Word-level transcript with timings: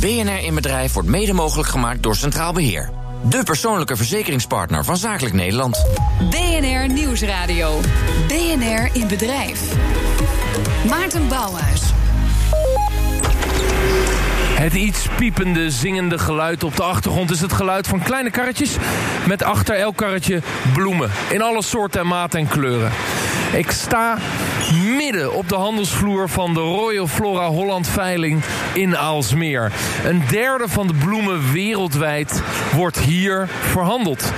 BNR 0.00 0.44
in 0.44 0.54
Bedrijf 0.54 0.92
wordt 0.92 1.08
mede 1.08 1.32
mogelijk 1.32 1.68
gemaakt 1.68 2.02
door 2.02 2.16
Centraal 2.16 2.52
Beheer. 2.52 2.90
De 3.22 3.42
persoonlijke 3.42 3.96
verzekeringspartner 3.96 4.84
van 4.84 4.96
Zakelijk 4.96 5.34
Nederland. 5.34 5.84
BNR 6.30 6.92
Nieuwsradio. 6.92 7.80
BNR 8.26 8.88
in 8.92 9.08
Bedrijf. 9.08 9.60
Maarten 10.88 11.28
Bouwhuis. 11.28 11.82
Het 14.60 14.74
iets 14.74 15.06
piepende, 15.16 15.70
zingende 15.70 16.18
geluid 16.18 16.64
op 16.64 16.76
de 16.76 16.82
achtergrond 16.82 17.30
is 17.30 17.40
het 17.40 17.52
geluid 17.52 17.86
van 17.86 18.02
kleine 18.02 18.30
karretjes 18.30 18.76
met 19.26 19.42
achter 19.42 19.74
elk 19.74 19.96
karretje 19.96 20.42
bloemen 20.74 21.10
in 21.30 21.42
alle 21.42 21.62
soorten 21.62 22.00
en 22.00 22.06
maten 22.06 22.40
en 22.40 22.48
kleuren. 22.48 22.92
Ik 23.52 23.70
sta 23.70 24.18
midden 24.72 25.32
op 25.34 25.48
de 25.48 25.54
handelsvloer 25.54 26.28
van 26.28 26.54
de 26.54 26.60
Royal 26.60 27.06
Flora 27.06 27.46
Holland 27.46 27.88
veiling 27.88 28.42
in 28.72 28.96
Aalsmeer. 28.96 29.72
Een 30.04 30.22
derde 30.28 30.68
van 30.68 30.86
de 30.86 30.94
bloemen 30.94 31.52
wereldwijd 31.52 32.42
wordt 32.74 32.98
hier 32.98 33.48
verhandeld. 33.60 34.32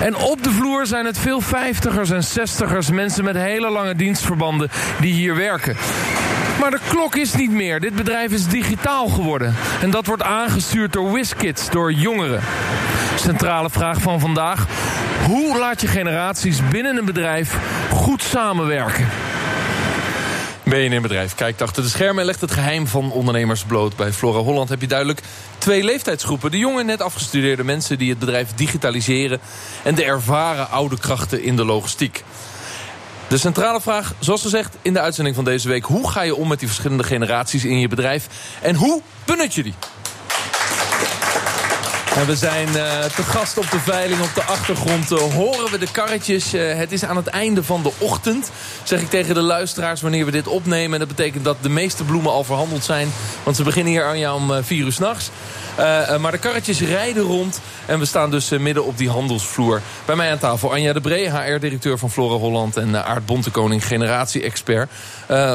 En 0.00 0.16
op 0.16 0.42
de 0.42 0.50
vloer 0.50 0.86
zijn 0.86 1.06
het 1.06 1.18
veel 1.18 1.40
vijftigers 1.40 2.10
en 2.10 2.24
zestigers, 2.24 2.90
mensen 2.90 3.24
met 3.24 3.36
hele 3.36 3.70
lange 3.70 3.94
dienstverbanden 3.94 4.70
die 5.00 5.12
hier 5.12 5.34
werken. 5.36 5.76
Maar 6.60 6.70
de 6.70 6.80
klok 6.88 7.16
is 7.16 7.34
niet 7.34 7.50
meer. 7.50 7.80
Dit 7.80 7.94
bedrijf 7.94 8.32
is 8.32 8.46
digitaal 8.46 9.08
geworden. 9.08 9.54
En 9.82 9.90
dat 9.90 10.06
wordt 10.06 10.22
aangestuurd 10.22 10.92
door 10.92 11.12
WizKids, 11.12 11.70
door 11.70 11.92
jongeren. 11.92 12.40
Centrale 13.16 13.70
vraag 13.70 14.00
van 14.00 14.20
vandaag. 14.20 14.66
Hoe 15.26 15.58
laat 15.58 15.80
je 15.80 15.86
generaties 15.86 16.68
binnen 16.70 16.96
een 16.96 17.04
bedrijf 17.04 17.56
goed 17.90 18.22
samenwerken? 18.22 19.08
BNN 20.68 21.02
Bedrijf 21.02 21.34
kijkt 21.34 21.62
achter 21.62 21.82
de 21.82 21.88
schermen 21.88 22.18
en 22.18 22.26
legt 22.26 22.40
het 22.40 22.50
geheim 22.50 22.86
van 22.86 23.12
ondernemers 23.12 23.64
bloot. 23.64 23.96
Bij 23.96 24.12
Flora 24.12 24.38
Holland 24.38 24.68
heb 24.68 24.80
je 24.80 24.86
duidelijk 24.86 25.20
twee 25.58 25.84
leeftijdsgroepen. 25.84 26.50
De 26.50 26.58
jonge, 26.58 26.84
net 26.84 27.02
afgestudeerde 27.02 27.64
mensen 27.64 27.98
die 27.98 28.10
het 28.10 28.18
bedrijf 28.18 28.54
digitaliseren... 28.54 29.40
en 29.84 29.94
de 29.94 30.04
ervaren 30.04 30.70
oude 30.70 30.98
krachten 30.98 31.42
in 31.42 31.56
de 31.56 31.64
logistiek. 31.64 32.24
De 33.28 33.38
centrale 33.38 33.80
vraag, 33.80 34.14
zoals 34.18 34.42
gezegd 34.42 34.76
in 34.82 34.92
de 34.92 35.00
uitzending 35.00 35.36
van 35.36 35.44
deze 35.44 35.68
week... 35.68 35.84
hoe 35.84 36.10
ga 36.10 36.22
je 36.22 36.34
om 36.34 36.48
met 36.48 36.58
die 36.58 36.68
verschillende 36.68 37.04
generaties 37.04 37.64
in 37.64 37.80
je 37.80 37.88
bedrijf... 37.88 38.26
en 38.62 38.74
hoe 38.74 39.02
punnetje 39.24 39.62
je 39.62 39.70
die? 39.70 39.74
En 42.18 42.26
we 42.26 42.36
zijn 42.36 42.68
uh, 42.68 43.04
te 43.04 43.22
gast 43.22 43.58
op 43.58 43.70
de 43.70 43.78
veiling. 43.78 44.20
Op 44.20 44.34
de 44.34 44.42
achtergrond 44.42 45.12
uh, 45.12 45.18
horen 45.18 45.70
we 45.70 45.78
de 45.78 45.90
karretjes. 45.92 46.54
Uh, 46.54 46.74
het 46.74 46.92
is 46.92 47.04
aan 47.04 47.16
het 47.16 47.26
einde 47.26 47.64
van 47.64 47.82
de 47.82 47.92
ochtend. 47.98 48.50
Zeg 48.82 49.00
ik 49.00 49.10
tegen 49.10 49.34
de 49.34 49.40
luisteraars 49.40 50.00
wanneer 50.00 50.24
we 50.24 50.30
dit 50.30 50.46
opnemen. 50.46 50.92
En 50.92 50.98
dat 50.98 51.16
betekent 51.16 51.44
dat 51.44 51.56
de 51.60 51.68
meeste 51.68 52.04
bloemen 52.04 52.32
al 52.32 52.44
verhandeld 52.44 52.84
zijn. 52.84 53.08
Want 53.42 53.56
ze 53.56 53.62
beginnen 53.62 53.92
hier 53.92 54.04
aan 54.04 54.18
jou 54.18 54.40
om 54.40 54.64
vier 54.64 54.84
uur 54.84 54.92
s'nachts. 54.92 55.30
Maar 56.20 56.30
de 56.30 56.38
karretjes 56.38 56.80
rijden 56.80 57.22
rond. 57.22 57.60
En 57.88 57.98
we 57.98 58.04
staan 58.04 58.30
dus 58.30 58.52
uh, 58.52 58.60
midden 58.60 58.84
op 58.84 58.98
die 58.98 59.10
handelsvloer. 59.10 59.82
Bij 60.04 60.16
mij 60.16 60.30
aan 60.30 60.38
tafel 60.38 60.72
Anja 60.72 60.92
de 60.92 61.00
Bree, 61.00 61.30
HR-directeur 61.30 61.98
van 61.98 62.10
Flora 62.10 62.34
Holland... 62.34 62.76
en 62.76 62.88
uh, 62.88 63.08
Aart 63.08 63.26
Bontekoning, 63.26 63.86
generatie-expert. 63.86 64.90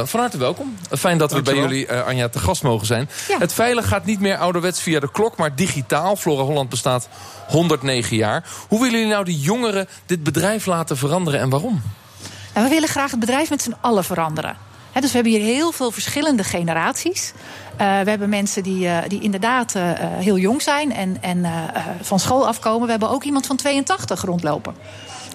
van 0.03 0.20
harte 0.20 0.38
welkom. 0.38 0.78
Fijn 0.92 1.17
dat 1.17 1.31
we 1.31 1.42
bij 1.42 1.56
jullie, 1.56 1.92
Anja, 1.92 2.30
te 2.30 2.39
gast 2.39 2.64
mogen 2.64 2.88
zijn. 2.88 3.09
Ja. 3.28 3.38
Het 3.38 3.54
veilig 3.54 3.88
gaat 3.88 4.06
niet 4.06 4.20
meer 4.20 4.38
ouderwets 4.38 4.81
via 4.81 5.00
de 5.00 5.11
klok, 5.11 5.38
maar 5.38 5.56
digitaal. 5.56 6.16
Flora 6.16 6.44
Holland 6.44 6.70
bestaat 6.70 7.08
109 7.48 8.17
jaar. 8.17 8.44
Hoe 8.67 8.80
willen 8.80 8.94
jullie 8.94 9.14
nou 9.14 9.26
die 9.26 9.39
jongeren 9.39 9.88
dit 10.06 10.23
bedrijf 10.23 10.66
laten 10.66 10.98
veranderen 10.98 11.39
en 11.39 11.50
waarom? 11.50 11.81
Nou, 12.54 12.66
we 12.66 12.73
willen 12.73 12.89
graag 12.89 13.11
het 13.11 13.20
bedrijf 13.20 13.50
met 13.50 13.61
z'n 13.61 13.76
allen 13.81 14.04
veranderen. 14.04 14.58
Dus 15.02 15.11
we 15.11 15.17
hebben 15.17 15.31
hier 15.31 15.55
heel 15.55 15.72
veel 15.72 15.91
verschillende 15.91 16.44
generaties. 16.44 17.33
Uh, 17.73 17.77
we 17.77 18.09
hebben 18.09 18.30
mensen 18.30 18.63
die, 18.63 18.86
uh, 18.86 18.97
die 19.08 19.22
inderdaad 19.22 19.75
uh, 19.75 19.83
heel 19.99 20.38
jong 20.38 20.61
zijn 20.61 20.94
en, 20.94 21.17
en 21.22 21.45
van 22.02 22.19
school 22.19 22.47
afkomen. 22.47 22.86
We 22.86 22.91
hebben 22.91 23.09
ook 23.09 23.23
iemand 23.23 23.45
van 23.45 23.55
82 23.55 24.21
rondlopen. 24.21 24.75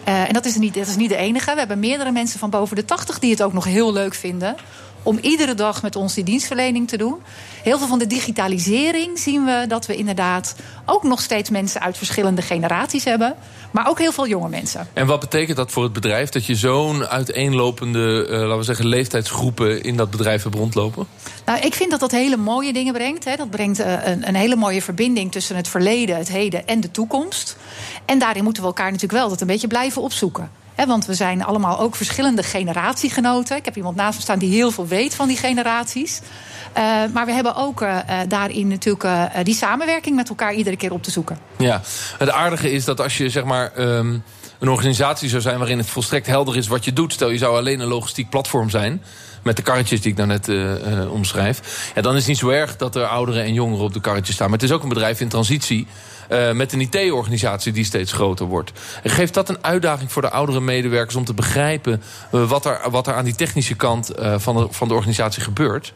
en 0.05 0.33
dat 0.33 0.45
is, 0.45 0.57
niet, 0.57 0.75
dat 0.75 0.87
is 0.87 0.97
niet 0.97 1.09
de 1.09 1.17
enige. 1.17 1.53
We 1.53 1.59
hebben 1.59 1.79
meerdere 1.79 2.11
mensen 2.11 2.39
van 2.39 2.51
boven 2.51 2.77
de 2.77 2.85
80 2.85 3.19
die 3.19 3.31
het 3.31 3.43
ook 3.43 3.53
nog 3.53 3.65
heel 3.65 3.93
leuk 3.93 4.15
vinden 4.15 4.57
om 5.03 5.19
iedere 5.21 5.55
dag 5.55 5.83
met 5.83 5.97
ons 5.97 6.15
die 6.15 6.25
dienstverlening 6.25 6.89
te 6.89 6.97
doen. 6.97 7.17
Heel 7.63 7.79
veel 7.79 7.87
van 7.87 7.99
de 7.99 8.07
digitalisering 8.07 9.19
zien 9.19 9.45
we 9.45 9.65
dat 9.69 9.87
we 9.87 9.97
inderdaad 9.97 10.55
ook 10.85 11.03
nog 11.03 11.21
steeds 11.21 11.51
mensen 11.51 11.81
uit 11.81 11.97
verschillende 11.97 12.43
generaties 12.43 13.05
hebben. 13.05 13.37
Maar 13.71 13.89
ook 13.89 13.99
heel 13.99 14.13
veel 14.13 14.27
jonge 14.27 14.49
mensen. 14.49 14.89
En 14.93 15.07
wat 15.07 15.21
betekent 15.21 15.57
dat 15.57 15.73
voor 15.73 15.83
het 15.83 15.93
bedrijf? 15.93 16.29
Dat 16.29 16.47
je 16.47 16.55
zo'n 16.55 17.07
uiteenlopende, 17.07 18.27
uh, 18.31 18.39
laten 18.41 18.57
we 18.57 18.63
zeggen, 18.63 18.87
leeftijdsgroepen 18.87 19.83
in 19.83 19.97
dat 19.97 20.11
bedrijf 20.11 20.43
hebt 20.43 20.55
rondlopen? 20.55 21.07
Nou, 21.45 21.61
ik 21.61 21.75
vind 21.75 21.91
dat 21.91 22.01
dat 22.01 22.11
hele 22.11 22.37
mooie 22.37 22.73
dingen 22.73 22.93
brengt. 22.93 23.25
Hè. 23.25 23.37
Dat 23.37 23.51
brengt 23.51 23.81
uh, 23.81 24.07
een, 24.07 24.29
een, 24.29 24.35
hele 24.35 24.57
mooie 24.57 24.83
verbinding 24.83 25.33
tussen 25.33 25.57
het 25.57 25.69
verleden, 25.69 26.17
het 26.17 26.29
heden 26.29 26.67
en 26.67 26.81
de 26.81 26.91
toekomst. 26.91 27.57
En 28.05 28.19
daarin 28.19 28.45
moeten 28.45 28.63
we 28.63 28.69
elkaar 28.69 28.91
natuurlijk 28.91 29.21
wel 29.21 29.29
dat 29.29 29.41
een 29.41 29.47
beetje 29.47 29.67
blijven 29.67 30.03
opzoeken. 30.03 30.51
Want 30.87 31.07
we 31.07 31.15
zijn 31.15 31.45
allemaal 31.45 31.81
ook 31.81 31.97
verschillende 31.97 32.43
generatiegenoten. 32.43 33.57
Ik 33.57 33.65
heb 33.65 33.77
iemand 33.77 33.97
naast 33.97 34.17
me 34.17 34.23
staan 34.23 34.39
die 34.39 34.53
heel 34.53 34.71
veel 34.71 34.87
weet 34.87 35.15
van 35.15 35.29
die 35.29 35.37
generaties. 35.37 36.21
Uh, 36.21 36.85
maar 37.13 37.27
we 37.27 37.33
hebben 37.33 37.55
ook 37.55 37.81
uh, 37.83 37.99
daarin 38.29 38.69
natuurlijk 38.69 39.45
die 39.45 39.55
samenwerking 39.55 40.17
met 40.17 40.29
elkaar 40.29 40.55
iedere 40.55 40.77
keer 40.77 40.93
op 40.93 41.03
te 41.03 41.11
zoeken. 41.11 41.39
Ja, 41.57 41.81
het 42.19 42.31
aardige 42.31 42.73
is 42.73 42.85
dat 42.85 43.01
als 43.01 43.17
je 43.17 43.29
zeg 43.29 43.45
maar. 43.45 43.79
Um, 43.79 44.23
een 44.59 44.69
organisatie 44.69 45.29
zou 45.29 45.43
zijn 45.43 45.59
waarin 45.59 45.79
het 45.79 45.91
volstrekt 45.91 46.27
helder 46.27 46.57
is 46.57 46.67
wat 46.67 46.85
je 46.85 46.93
doet. 46.93 47.13
Stel, 47.13 47.31
je 47.31 47.39
zou 47.39 47.57
alleen 47.57 47.81
een 47.81 47.89
logistiek 47.89 48.31
platform 48.31 48.71
zijn 48.71 49.03
met 49.43 49.57
de 49.57 49.63
karretjes 49.63 50.01
die 50.01 50.11
ik 50.11 50.17
nou 50.17 50.29
net 50.29 50.49
uh, 50.49 50.99
uh, 50.99 51.13
omschrijf. 51.13 51.91
Ja, 51.95 52.03
dan 52.03 52.13
is 52.13 52.19
het 52.19 52.29
niet 52.29 52.39
zo 52.39 52.49
erg 52.49 52.77
dat 52.77 52.97
er 52.97 53.07
ouderen 53.07 53.45
en 53.45 53.53
jongeren 53.53 53.85
op 53.85 53.93
de 53.93 54.01
karretjes 54.01 54.35
staan. 54.35 54.51
Maar 54.51 54.59
het 54.59 54.69
is 54.69 54.75
ook 54.75 54.83
een 54.83 54.89
bedrijf 54.89 55.21
in 55.21 55.29
transitie. 55.29 55.87
Uh, 56.29 56.53
met 56.53 56.73
een 56.73 56.81
IT-organisatie 56.81 57.73
die 57.73 57.85
steeds 57.85 58.13
groter 58.13 58.47
wordt. 58.47 58.73
Geeft 59.05 59.35
dat 59.35 59.49
een 59.49 59.65
uitdaging 59.65 60.13
voor 60.13 60.23
de 60.23 60.31
oudere 60.31 60.61
medewerkers 60.61 61.17
om 61.17 61.25
te 61.25 61.35
begrijpen 61.35 62.03
wat, 62.31 62.65
er, 62.67 62.91
wat 62.91 63.07
er 63.07 63.15
aan 63.15 63.25
die 63.25 63.35
technische 63.35 63.75
kant 63.75 64.11
van, 64.37 64.57
de, 64.57 64.67
van 64.71 64.89
de 64.89 64.95
organisatie 64.95 65.43
gebeurt? 65.43 65.93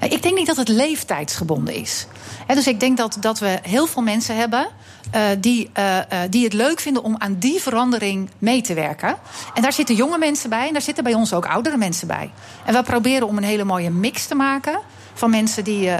Ik 0.00 0.22
denk 0.22 0.36
niet 0.36 0.46
dat 0.46 0.56
het 0.56 0.68
leeftijdsgebonden 0.68 1.74
is. 1.74 2.06
Dus 2.46 2.66
ik 2.66 2.80
denk 2.80 2.96
dat, 2.96 3.16
dat 3.20 3.38
we 3.38 3.58
heel 3.62 3.86
veel 3.86 4.02
mensen 4.02 4.36
hebben 4.36 4.68
die, 5.38 5.70
die 6.30 6.44
het 6.44 6.52
leuk 6.52 6.80
vinden 6.80 7.02
om 7.02 7.14
aan 7.18 7.36
die 7.38 7.60
verandering 7.60 8.30
mee 8.38 8.62
te 8.62 8.74
werken. 8.74 9.16
En 9.54 9.62
daar 9.62 9.72
zitten 9.72 9.94
jonge 9.94 10.18
mensen 10.18 10.50
bij 10.50 10.66
en 10.66 10.72
daar 10.72 10.82
zitten 10.82 11.04
bij 11.04 11.14
ons 11.14 11.32
ook 11.32 11.46
oudere 11.46 11.76
mensen 11.76 12.06
bij. 12.06 12.30
En 12.64 12.74
we 12.74 12.82
proberen 12.82 13.28
om 13.28 13.36
een 13.36 13.44
hele 13.44 13.64
mooie 13.64 13.90
mix 13.90 14.26
te 14.26 14.34
maken 14.34 14.80
van 15.14 15.30
mensen 15.30 15.64
die. 15.64 15.86
Uh, 15.86 15.96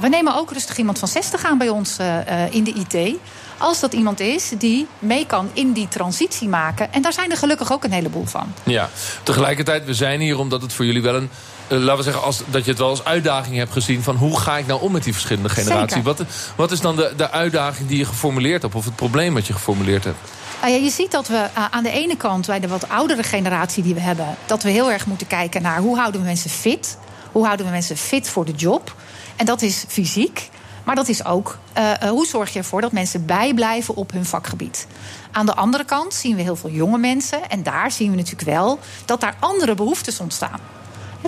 we 0.00 0.08
nemen 0.08 0.36
ook 0.36 0.52
rustig 0.52 0.76
iemand 0.76 0.98
van 0.98 1.08
60 1.08 1.44
aan 1.44 1.58
bij 1.58 1.68
ons 1.68 1.98
uh, 2.00 2.54
in 2.54 2.64
de 2.64 2.72
IT. 2.72 3.16
Als 3.58 3.80
dat 3.80 3.92
iemand 3.92 4.20
is 4.20 4.52
die 4.58 4.86
mee 4.98 5.26
kan 5.26 5.50
in 5.52 5.72
die 5.72 5.88
transitie 5.88 6.48
maken. 6.48 6.92
En 6.92 7.02
daar 7.02 7.12
zijn 7.12 7.30
er 7.30 7.36
gelukkig 7.36 7.72
ook 7.72 7.84
een 7.84 7.92
heleboel 7.92 8.26
van. 8.26 8.54
Ja, 8.62 8.88
tegelijkertijd, 9.22 9.84
we 9.84 9.94
zijn 9.94 10.20
hier 10.20 10.38
omdat 10.38 10.62
het 10.62 10.72
voor 10.72 10.84
jullie 10.84 11.02
wel 11.02 11.14
een 11.14 11.30
laten 11.68 11.96
we 11.96 12.02
zeggen, 12.02 12.22
als, 12.22 12.42
dat 12.46 12.64
je 12.64 12.70
het 12.70 12.78
wel 12.78 12.88
als 12.88 13.04
uitdaging 13.04 13.56
hebt 13.56 13.72
gezien... 13.72 14.02
van 14.02 14.16
hoe 14.16 14.38
ga 14.38 14.58
ik 14.58 14.66
nou 14.66 14.80
om 14.80 14.92
met 14.92 15.04
die 15.04 15.12
verschillende 15.12 15.48
generaties? 15.48 16.02
Wat, 16.02 16.22
wat, 16.56 16.70
is 16.70 16.80
dan 16.80 16.96
de, 16.96 17.12
de 17.16 17.30
uitdaging 17.30 17.88
die 17.88 17.98
je 17.98 18.04
geformuleerd 18.04 18.62
hebt... 18.62 18.74
of 18.74 18.84
het 18.84 18.96
probleem 18.96 19.34
wat 19.34 19.46
je 19.46 19.52
geformuleerd 19.52 20.04
hebt? 20.04 20.18
Nou 20.60 20.74
ja, 20.74 20.80
je 20.80 20.90
ziet 20.90 21.10
dat 21.10 21.28
we 21.28 21.46
aan 21.70 21.82
de 21.82 21.90
ene 21.90 22.16
kant, 22.16 22.46
bij 22.46 22.60
de 22.60 22.68
wat 22.68 22.88
oudere 22.88 23.22
generatie 23.22 23.82
die 23.82 23.94
we 23.94 24.00
hebben... 24.00 24.36
dat 24.46 24.62
we 24.62 24.70
heel 24.70 24.90
erg 24.90 25.06
moeten 25.06 25.26
kijken 25.26 25.62
naar 25.62 25.78
hoe 25.78 25.98
houden 25.98 26.20
we 26.20 26.26
mensen 26.26 26.50
fit... 26.50 26.96
Hoe 27.32 27.44
houden 27.44 27.66
we 27.66 27.72
mensen 27.72 27.96
fit 27.96 28.28
voor 28.28 28.44
de 28.44 28.52
job? 28.52 28.94
En 29.36 29.46
dat 29.46 29.62
is 29.62 29.84
fysiek. 29.88 30.50
Maar 30.84 30.94
dat 30.94 31.08
is 31.08 31.24
ook 31.24 31.58
uh, 31.78 31.92
hoe 31.92 32.26
zorg 32.26 32.52
je 32.52 32.58
ervoor 32.58 32.80
dat 32.80 32.92
mensen 32.92 33.26
bijblijven 33.26 33.94
op 33.94 34.12
hun 34.12 34.24
vakgebied. 34.24 34.86
Aan 35.32 35.46
de 35.46 35.54
andere 35.54 35.84
kant 35.84 36.14
zien 36.14 36.36
we 36.36 36.42
heel 36.42 36.56
veel 36.56 36.70
jonge 36.70 36.98
mensen. 36.98 37.50
En 37.50 37.62
daar 37.62 37.90
zien 37.90 38.10
we 38.10 38.16
natuurlijk 38.16 38.48
wel 38.48 38.78
dat 39.04 39.20
daar 39.20 39.36
andere 39.40 39.74
behoeftes 39.74 40.20
ontstaan. 40.20 40.60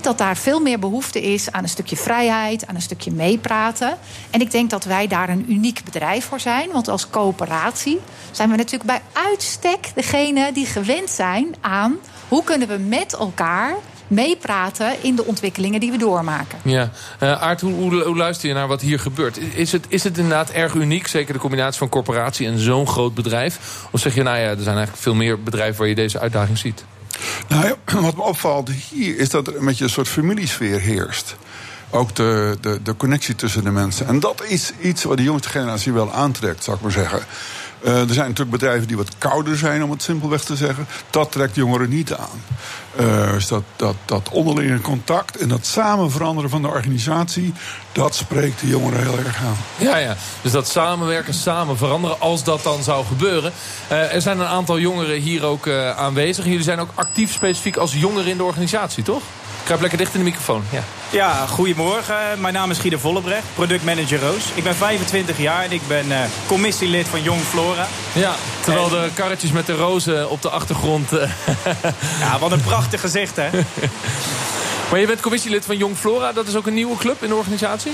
Dat 0.01 0.19
daar 0.19 0.37
veel 0.37 0.61
meer 0.61 0.79
behoefte 0.79 1.23
is 1.23 1.53
aan 1.53 1.63
een 1.63 1.69
stukje 1.69 1.97
vrijheid, 1.97 2.67
aan 2.67 2.75
een 2.75 2.83
stukje 2.83 3.13
meepraten. 3.13 3.99
En 4.31 4.41
ik 4.41 4.51
denk 4.51 4.71
dat 4.71 4.85
wij 4.85 5.07
daar 5.07 5.29
een 5.29 5.53
uniek 5.53 5.85
bedrijf 5.85 6.25
voor 6.25 6.41
zijn. 6.41 6.71
Want 6.73 6.89
als 6.89 7.11
coöperatie 7.11 8.01
zijn 8.31 8.51
we 8.51 8.57
natuurlijk 8.57 8.91
bij 8.91 9.03
uitstek 9.13 9.91
degene 9.95 10.53
die 10.53 10.67
gewend 10.67 11.11
zijn 11.11 11.55
aan 11.61 11.97
hoe 12.29 12.45
kunnen 12.45 12.69
we 12.69 12.79
met 12.79 13.13
elkaar 13.13 13.75
meepraten 14.09 15.03
in 15.03 15.17
de 15.17 15.25
ontwikkelingen 15.25 15.81
die 15.81 15.91
we 15.91 15.99
doormaken. 15.99 16.59
Ja, 16.63 16.91
uh, 17.23 17.43
Aart, 17.43 17.61
hoe, 17.61 17.73
hoe, 17.73 18.03
hoe, 18.03 18.17
luister 18.17 18.49
je 18.49 18.55
naar 18.55 18.69
wat 18.69 18.81
hier 18.81 18.99
gebeurt? 18.99 19.39
Is 19.55 19.73
het, 19.73 19.87
is 19.89 20.05
het 20.05 20.19
inderdaad 20.19 20.51
erg 20.51 20.75
uniek, 20.75 21.07
zeker 21.07 21.33
de 21.33 21.41
combinatie 21.41 21.79
van 21.79 21.89
corporatie 21.89 22.47
en 22.47 22.59
zo'n 22.59 22.87
groot 22.87 23.15
bedrijf? 23.15 23.59
Of 23.91 24.01
zeg 24.01 24.15
je, 24.15 24.23
nou 24.23 24.39
ja, 24.39 24.49
er 24.49 24.63
zijn 24.63 24.77
eigenlijk 24.77 25.03
veel 25.03 25.15
meer 25.15 25.43
bedrijven 25.43 25.79
waar 25.79 25.89
je 25.89 25.95
deze 25.95 26.21
uitdaging 26.21 26.59
ziet? 26.59 26.85
Nou 27.49 27.67
ja, 27.67 27.75
wat 28.01 28.17
me 28.17 28.23
opvalt 28.23 28.71
hier 28.91 29.19
is 29.19 29.31
dat 29.31 29.47
er 29.47 29.57
een 29.57 29.65
beetje 29.65 29.85
een 29.85 29.91
soort 29.91 30.09
familiesfeer 30.09 30.81
heerst. 30.81 31.37
Ook 31.91 32.15
de, 32.15 32.57
de, 32.61 32.83
de 32.83 32.97
connectie 32.97 33.35
tussen 33.35 33.65
de 33.65 33.71
mensen. 33.71 34.07
En 34.07 34.21
dat 34.21 34.45
is 34.47 34.73
iets 34.81 35.03
wat 35.03 35.17
de 35.17 35.23
jongste 35.23 35.49
generatie 35.49 35.93
wel 35.93 36.13
aantrekt, 36.13 36.65
zou 36.65 36.77
ik 36.77 36.83
maar 36.83 36.93
zeggen. 36.93 37.21
Er 37.85 38.15
zijn 38.15 38.29
natuurlijk 38.29 38.51
bedrijven 38.51 38.87
die 38.87 38.97
wat 38.97 39.19
kouder 39.19 39.57
zijn, 39.57 39.85
om 39.85 39.91
het 39.91 40.03
simpelweg 40.03 40.45
te 40.45 40.57
zeggen. 40.57 40.87
Dat 41.11 41.33
trekt 41.33 41.55
jongeren 41.55 41.89
niet 41.89 42.15
aan. 42.15 42.43
dus 43.33 43.49
dat, 43.49 43.63
dat, 43.77 43.95
dat 44.05 44.29
onderlinge 44.29 44.81
contact 44.81 45.37
en 45.37 45.49
dat 45.49 45.67
samen 45.67 46.11
veranderen 46.11 46.51
van 46.51 46.63
de 46.63 46.69
organisatie, 46.69 47.53
dat 47.93 48.15
spreekt 48.15 48.61
de 48.61 48.67
jongeren 48.67 49.01
heel 49.01 49.19
erg 49.19 49.37
aan. 49.37 49.57
Ja, 49.77 49.97
ja. 49.97 50.17
Dus 50.43 50.53
dat 50.53 50.69
samenwerken, 50.69 51.35
samen 51.35 51.77
veranderen, 51.77 52.21
als 52.21 52.45
dat 52.45 52.63
dan 52.63 52.83
zou 52.83 53.05
gebeuren. 53.07 53.53
er 53.89 54.23
zijn 54.23 54.41
een 54.41 54.47
aantal 54.47 54.79
jongeren 54.79 55.21
hier 55.21 55.45
ook 55.45 55.69
aanwezig. 55.97 56.45
Jullie 56.45 56.63
zijn 56.63 56.81
ook 56.81 56.91
actief 56.95 57.33
specifiek 57.33 57.77
als 57.77 57.95
jongeren 57.95 58.31
in 58.31 58.37
de 58.37 58.45
organisatie, 58.45 59.03
toch? 59.03 59.23
Kruip 59.65 59.81
lekker 59.81 59.99
dicht 59.99 60.13
in 60.13 60.19
de 60.19 60.25
microfoon. 60.25 60.65
Ja, 60.71 60.83
ja 61.11 61.47
goedemorgen. 61.47 62.17
Mijn 62.39 62.55
naam 62.55 62.71
is 62.71 62.79
Guido 62.79 62.99
Vollebrecht, 62.99 63.45
productmanager 63.55 64.21
Roos. 64.21 64.45
Ik 64.55 64.63
ben 64.63 64.75
25 64.75 65.39
jaar 65.39 65.65
en 65.65 65.73
ik 65.73 65.81
ben 65.89 66.07
uh, 66.07 66.19
commissielid 66.47 67.09
van 67.09 67.23
Jong 67.23 67.41
Flora. 67.41 67.87
Ja, 68.13 68.35
terwijl 68.61 68.89
de 68.89 69.09
karretjes 69.15 69.53
met 69.53 69.67
de 69.67 69.73
rozen 69.73 70.31
op 70.31 70.43
de 70.43 70.51
achtergrond... 70.51 71.13
Uh... 71.13 71.21
ja, 72.21 72.39
wat 72.39 72.53
een 72.53 72.61
prachtig 72.61 73.01
gezicht, 73.01 73.37
hè? 73.37 73.49
maar 74.91 75.01
je 75.01 75.07
bent 75.07 75.21
commissielid 75.21 75.65
van 75.65 75.77
Jong 75.77 75.97
Flora. 75.97 76.33
Dat 76.33 76.47
is 76.47 76.57
ook 76.57 76.67
een 76.67 76.75
nieuwe 76.75 76.97
club 76.97 77.23
in 77.23 77.29
de 77.29 77.35
organisatie? 77.35 77.93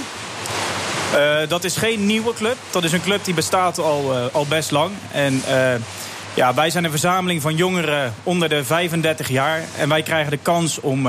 Uh, 1.15 1.49
dat 1.49 1.65
is 1.65 1.77
geen 1.77 2.07
nieuwe 2.07 2.35
club. 2.35 2.57
Dat 2.71 2.85
is 2.85 2.93
een 2.93 3.03
club 3.03 3.25
die 3.25 3.35
bestaat 3.35 3.79
al, 3.79 4.31
al 4.33 4.47
best 4.47 4.71
lang. 4.71 4.91
En 5.13 5.43
ja, 6.35 6.55
wij 6.55 6.71
zijn 6.71 6.85
een 6.85 6.91
verzameling 6.91 7.43
van 7.43 7.57
jongeren 7.57 8.15
onder 8.23 8.49
de 8.49 8.65
35 8.65 9.29
jaar. 9.29 9.63
En 9.79 9.89
wij 9.89 10.03
krijgen 10.03 10.31
de 10.31 10.39
kans 10.43 10.81
om 10.81 11.09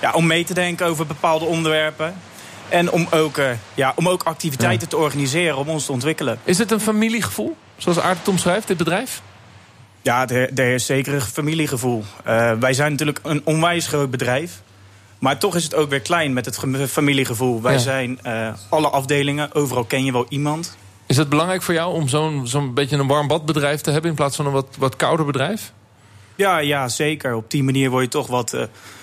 ja, 0.00 0.12
om 0.12 0.26
mee 0.26 0.44
te 0.44 0.54
denken 0.54 0.86
over 0.86 1.06
bepaalde 1.06 1.44
onderwerpen. 1.44 2.14
En 2.68 2.90
om 2.90 3.06
ook, 3.10 3.38
uh, 3.38 3.50
ja, 3.74 3.92
om 3.96 4.08
ook 4.08 4.22
activiteiten 4.22 4.88
te 4.88 4.96
organiseren 4.96 5.56
om 5.56 5.68
ons 5.68 5.84
te 5.84 5.92
ontwikkelen. 5.92 6.38
Is 6.44 6.58
het 6.58 6.70
een 6.70 6.80
familiegevoel, 6.80 7.56
zoals 7.76 8.00
Aart 8.00 8.18
het 8.18 8.28
omschrijft, 8.28 8.66
dit 8.66 8.76
bedrijf? 8.76 9.22
Ja, 10.02 10.28
er, 10.28 10.58
is 10.58 10.86
zeker 10.86 11.14
een 11.14 11.20
familiegevoel. 11.20 12.04
Uh, 12.26 12.52
wij 12.52 12.72
zijn 12.72 12.90
natuurlijk 12.90 13.20
een 13.22 13.40
onwijs 13.44 13.86
groot 13.86 14.10
bedrijf. 14.10 14.62
Maar 15.18 15.38
toch 15.38 15.56
is 15.56 15.64
het 15.64 15.74
ook 15.74 15.90
weer 15.90 16.00
klein 16.00 16.32
met 16.32 16.44
het 16.44 16.58
familiegevoel. 16.90 17.62
Wij 17.62 17.78
zijn 17.78 18.18
uh, 18.26 18.52
alle 18.68 18.88
afdelingen, 18.88 19.54
overal 19.54 19.84
ken 19.84 20.04
je 20.04 20.12
wel 20.12 20.26
iemand. 20.28 20.76
Is 21.06 21.16
het 21.16 21.28
belangrijk 21.28 21.62
voor 21.62 21.74
jou 21.74 21.94
om 21.94 22.08
zo'n 22.08 22.46
zo'n 22.46 22.74
beetje 22.74 22.96
een 22.96 23.06
warm 23.06 23.28
badbedrijf 23.28 23.80
te 23.80 23.90
hebben... 23.90 24.10
in 24.10 24.16
plaats 24.16 24.36
van 24.36 24.46
een 24.46 24.52
wat, 24.52 24.76
wat 24.78 24.96
kouder 24.96 25.26
bedrijf? 25.26 25.72
Ja, 26.34 26.58
ja, 26.58 26.88
zeker. 26.88 27.34
Op 27.34 27.50
die 27.50 27.62
manier 27.62 27.90
word 27.90 28.04
je 28.04 28.10
toch 28.10 28.26
wat 28.26 28.54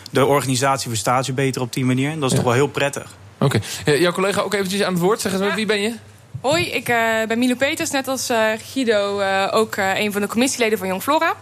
de 0.09 0.25
organisatie 0.25 0.89
verstaat 0.89 1.25
je 1.25 1.33
beter 1.33 1.61
op 1.61 1.73
die 1.73 1.85
manier. 1.85 2.11
En 2.11 2.19
dat 2.19 2.29
is 2.29 2.35
toch 2.35 2.45
wel 2.45 2.53
heel 2.53 2.67
prettig. 2.67 3.15
Oké. 3.39 3.59
jouw 3.85 4.11
collega 4.11 4.41
ook 4.41 4.53
eventjes 4.53 4.81
aan 4.81 4.93
het 4.93 5.01
woord. 5.01 5.21
Zeg 5.21 5.33
eens, 5.33 5.53
wie 5.53 5.65
ben 5.65 5.81
je? 5.81 5.93
Hoi, 6.41 6.65
ik 6.65 6.89
uh, 6.89 6.95
ben 7.27 7.39
Milo 7.39 7.55
Peters, 7.55 7.91
net 7.91 8.07
als 8.07 8.29
uh, 8.29 8.47
Guido 8.71 9.19
uh, 9.19 9.47
ook 9.51 9.75
een 9.75 10.11
van 10.11 10.21
de 10.21 10.27
commissieleden 10.27 10.77
van 10.77 10.87
Jong 10.87 11.01
Flora. 11.01 11.33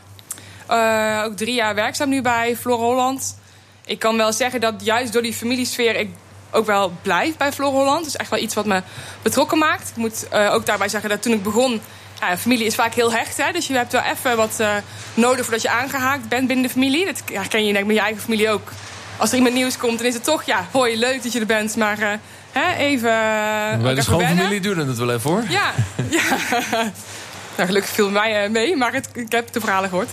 ook 1.26 1.38
drie 1.38 1.54
jaar 1.54 1.76
werkzaam 1.76 2.10
nu 2.10 2.22
bij 2.22 2.56
Flora 2.56 2.84
Holland. 2.84 3.40
Ik 3.86 4.00
kan 4.00 4.18
wel 4.18 4.34
zeggen 4.34 4.62
dat 4.62 4.74
juist 4.78 5.14
door 5.14 5.22
die 5.22 5.34
familiesfeer 5.34 5.96
ik 5.96 6.10
ook 6.52 6.66
wel 6.66 6.92
blijf 7.02 7.38
bij 7.38 7.52
Flora 7.52 7.76
Holland. 7.76 7.98
Dat 7.98 8.08
is 8.08 8.16
echt 8.16 8.30
wel 8.30 8.40
iets 8.40 8.56
wat 8.56 8.66
me 8.66 8.82
betrokken 9.22 9.58
maakt. 9.58 9.90
Ik 9.90 9.96
moet 9.96 10.28
ook 10.32 10.66
daarbij 10.66 10.90
zeggen 10.90 11.10
dat 11.10 11.22
toen 11.22 11.34
ik 11.34 11.44
begon 11.44 11.82
ja, 12.20 12.38
familie 12.38 12.66
is 12.66 12.76
vaak 12.76 12.94
heel 12.94 13.12
hecht, 13.12 13.38
hè? 13.38 13.52
dus 13.52 13.68
je 13.68 13.74
hebt 13.74 13.92
wel 13.92 14.02
even 14.02 14.38
wat 14.38 14.58
uh, 14.62 14.76
nodig 15.14 15.42
voordat 15.42 15.62
je 15.62 15.70
aangehaakt 15.70 16.30
bent 16.30 16.48
binnen 16.48 16.66
de 16.66 16.72
familie. 16.72 17.06
Dat 17.06 17.22
herken 17.34 17.66
je 17.66 17.72
denk 17.72 17.78
ik 17.78 17.86
met 17.86 17.96
je 17.96 18.02
eigen 18.02 18.22
familie 18.22 18.50
ook. 18.50 18.72
Als 19.18 19.30
er 19.30 19.36
iemand 19.36 19.56
nieuws 19.56 19.78
komt, 19.78 19.98
dan 19.98 20.08
is 20.08 20.14
het 20.14 20.24
toch, 20.24 20.44
ja, 20.44 20.68
hoi, 20.72 20.98
leuk 21.00 21.24
dat 21.24 21.34
je 21.34 21.40
er 21.40 21.46
bent, 21.46 21.76
maar 21.76 22.00
uh, 22.00 22.10
hè, 22.52 22.74
even. 22.76 23.10
Uh, 23.10 23.82
Bij 23.82 23.94
de 23.94 24.02
schoonfamilie 24.02 24.60
duurde 24.60 24.86
het 24.86 24.98
wel 24.98 25.14
even 25.14 25.30
hoor. 25.30 25.44
Ja, 25.50 25.74
ja. 26.10 26.24
nou, 27.56 27.68
gelukkig 27.68 27.92
viel 27.92 28.10
mij 28.10 28.50
mee, 28.50 28.76
maar 28.76 28.94
het, 28.94 29.10
ik 29.14 29.32
heb 29.32 29.52
de 29.52 29.60
verhalen 29.60 29.90
gehoord. 29.90 30.10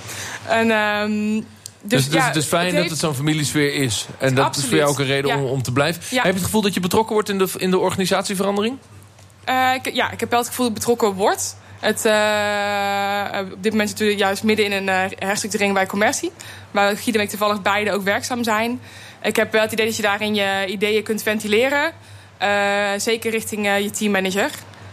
En, 0.46 0.70
um, 0.70 1.46
dus, 1.82 2.04
dus, 2.04 2.14
ja, 2.14 2.26
het 2.26 2.37
is 2.37 2.44
fijn 2.44 2.75
dat 2.75 2.90
het 2.90 2.99
zo'n 2.99 3.14
familiesfeer 3.14 3.75
is. 3.75 4.06
En 4.19 4.34
dat 4.34 4.56
is 4.56 4.64
voor 4.64 4.76
jou 4.76 4.90
ook 4.90 4.99
een 4.99 5.06
reden 5.06 5.37
om, 5.37 5.44
om 5.44 5.62
te 5.62 5.72
blijven. 5.72 6.02
Heb 6.02 6.25
je 6.25 6.32
het 6.32 6.44
gevoel 6.44 6.62
dat 6.62 6.75
je 6.75 6.81
betrokken 6.81 7.14
wordt 7.14 7.28
in 7.28 7.38
de, 7.38 7.49
in 7.56 7.70
de 7.70 7.78
organisatieverandering? 7.78 8.78
ik, 9.75 9.94
ja, 9.94 10.10
ik 10.10 10.20
heb 10.20 10.31
wel 10.31 10.38
het 10.38 10.49
gevoel 10.49 10.66
dat 10.66 10.76
ik 10.76 10.81
betrokken 10.81 11.12
word. 11.12 11.54
Het, 11.82 12.05
uh, 12.05 13.52
op 13.52 13.62
dit 13.62 13.73
moment 13.73 13.99
we 13.99 14.17
juist 14.17 14.43
midden 14.43 14.67
in 14.67 14.73
een 14.73 15.11
uh, 15.58 15.73
bij 15.73 15.87
commercie. 15.87 16.32
Waar 16.70 16.96
Guido 16.96 17.19
en 17.19 17.25
ik 17.25 17.31
toevallig 17.31 17.62
beide 17.62 17.93
ook 17.93 18.02
werkzaam 18.02 18.44
zijn. 18.44 18.81
Ik 19.23 19.37
heb 19.37 19.52
wel 19.52 19.62
het 19.62 19.73
idee 19.73 19.87
dat 19.87 19.96
je 19.96 20.02
daarin 20.02 20.34
je 20.34 20.67
ideeën 20.67 21.02
kunt 21.02 21.23
ventileren. 21.23 21.93
Zeker 22.96 23.31
richting 23.31 23.67
je 23.67 23.90
teammanager. 23.90 24.50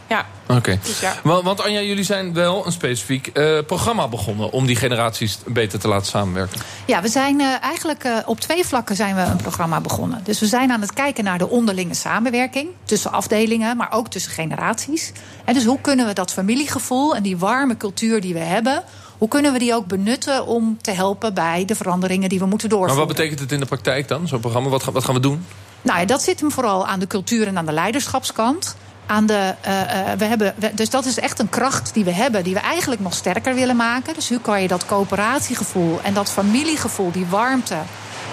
Ja. 0.10 0.26
Oké. 0.48 0.80
Dus 0.84 1.00
ja. 1.00 1.16
want, 1.24 1.44
want 1.44 1.64
Anja, 1.64 1.82
jullie 1.82 2.04
zijn 2.04 2.34
wel 2.34 2.66
een 2.66 2.72
specifiek 2.72 3.30
uh, 3.34 3.60
programma 3.68 4.08
begonnen... 4.08 4.52
om 4.52 4.66
die 4.66 4.76
generaties 4.76 5.40
beter 5.46 5.80
te 5.80 5.88
laten 5.88 6.08
samenwerken. 6.08 6.60
Ja, 6.86 7.02
we 7.02 7.08
zijn 7.08 7.40
uh, 7.40 7.62
eigenlijk 7.62 8.04
uh, 8.04 8.18
op 8.26 8.40
twee 8.40 8.66
vlakken 8.66 8.96
zijn 8.96 9.16
we 9.16 9.22
een 9.22 9.38
programma 9.38 9.82
begonnen. 9.82 10.22
Dus 10.24 10.40
we 10.40 10.46
zijn 10.46 10.72
aan 10.72 10.82
het 10.82 10.94
kijken 10.94 11.24
naar 11.24 11.38
de 11.38 11.50
onderlinge 11.50 11.94
samenwerking... 11.94 12.70
tussen 12.84 13.12
afdelingen, 13.12 13.78
maar 13.78 13.92
ook 13.92 14.08
tussen 14.08 14.32
generaties. 14.32 15.12
En 15.46 15.54
dus 15.54 15.66
hoe 15.66 15.82
kunnen 15.82 16.06
we 16.06 16.14
dat 16.14 16.34
familiegevoel 16.34 17.16
en 17.16 17.24
die 17.24 17.38
warme 17.38 17.78
cultuur 17.78 18.22
die 18.22 18.34
we 18.34 18.40
hebben... 18.40 18.84
hoe 19.18 19.28
kunnen 19.28 19.54
we 19.54 19.60
die 19.60 19.74
ook 19.74 19.86
benutten 19.86 20.46
om 20.46 20.78
te 20.82 20.92
helpen 20.92 21.34
bij 21.34 21.66
de 21.66 21.76
veranderingen 21.76 22.30
die 22.30 22.40
we 22.40 22.46
moeten 22.46 22.70
doorvoeren. 22.70 22.98
Maar 22.98 23.06
wat 23.06 23.16
betekent 23.16 23.40
het 23.40 23.52
in 23.52 23.60
de 23.60 23.66
praktijk 23.66 24.08
dan, 24.08 24.28
zo'n 24.28 24.40
programma? 24.40 24.70
Wat, 24.70 24.84
wat 24.84 25.06
gaan 25.06 25.16
we 25.16 25.22
doen? 25.22 25.46
Nou 25.82 26.00
ja, 26.00 26.06
dat 26.06 26.22
zit 26.22 26.40
hem 26.40 26.52
vooral 26.52 26.88
aan 26.88 27.00
de 27.00 27.08
cultuur 27.08 27.48
en 27.48 27.58
aan 27.58 27.66
de 27.66 27.72
leiderschapskant 27.72 28.76
aan 29.10 29.26
de. 29.26 29.56
Uh, 29.68 30.12
we 30.18 30.26
hebben, 30.26 30.56
dus 30.74 30.90
dat 30.90 31.06
is 31.06 31.20
echt 31.20 31.40
een 31.40 31.50
kracht 31.50 31.94
die 31.94 32.04
we 32.04 32.12
hebben, 32.12 32.44
die 32.44 32.54
we 32.54 32.60
eigenlijk 32.60 33.02
nog 33.02 33.14
sterker 33.14 33.56
willen 33.56 33.76
maken. 33.76 34.14
Dus 34.14 34.30
hoe 34.30 34.42
kan 34.42 34.62
je 34.62 34.68
dat 34.68 34.86
coöperatiegevoel 34.86 36.00
en 36.04 36.14
dat 36.14 36.32
familiegevoel, 36.32 37.12
die 37.12 37.26
warmte, 37.26 37.76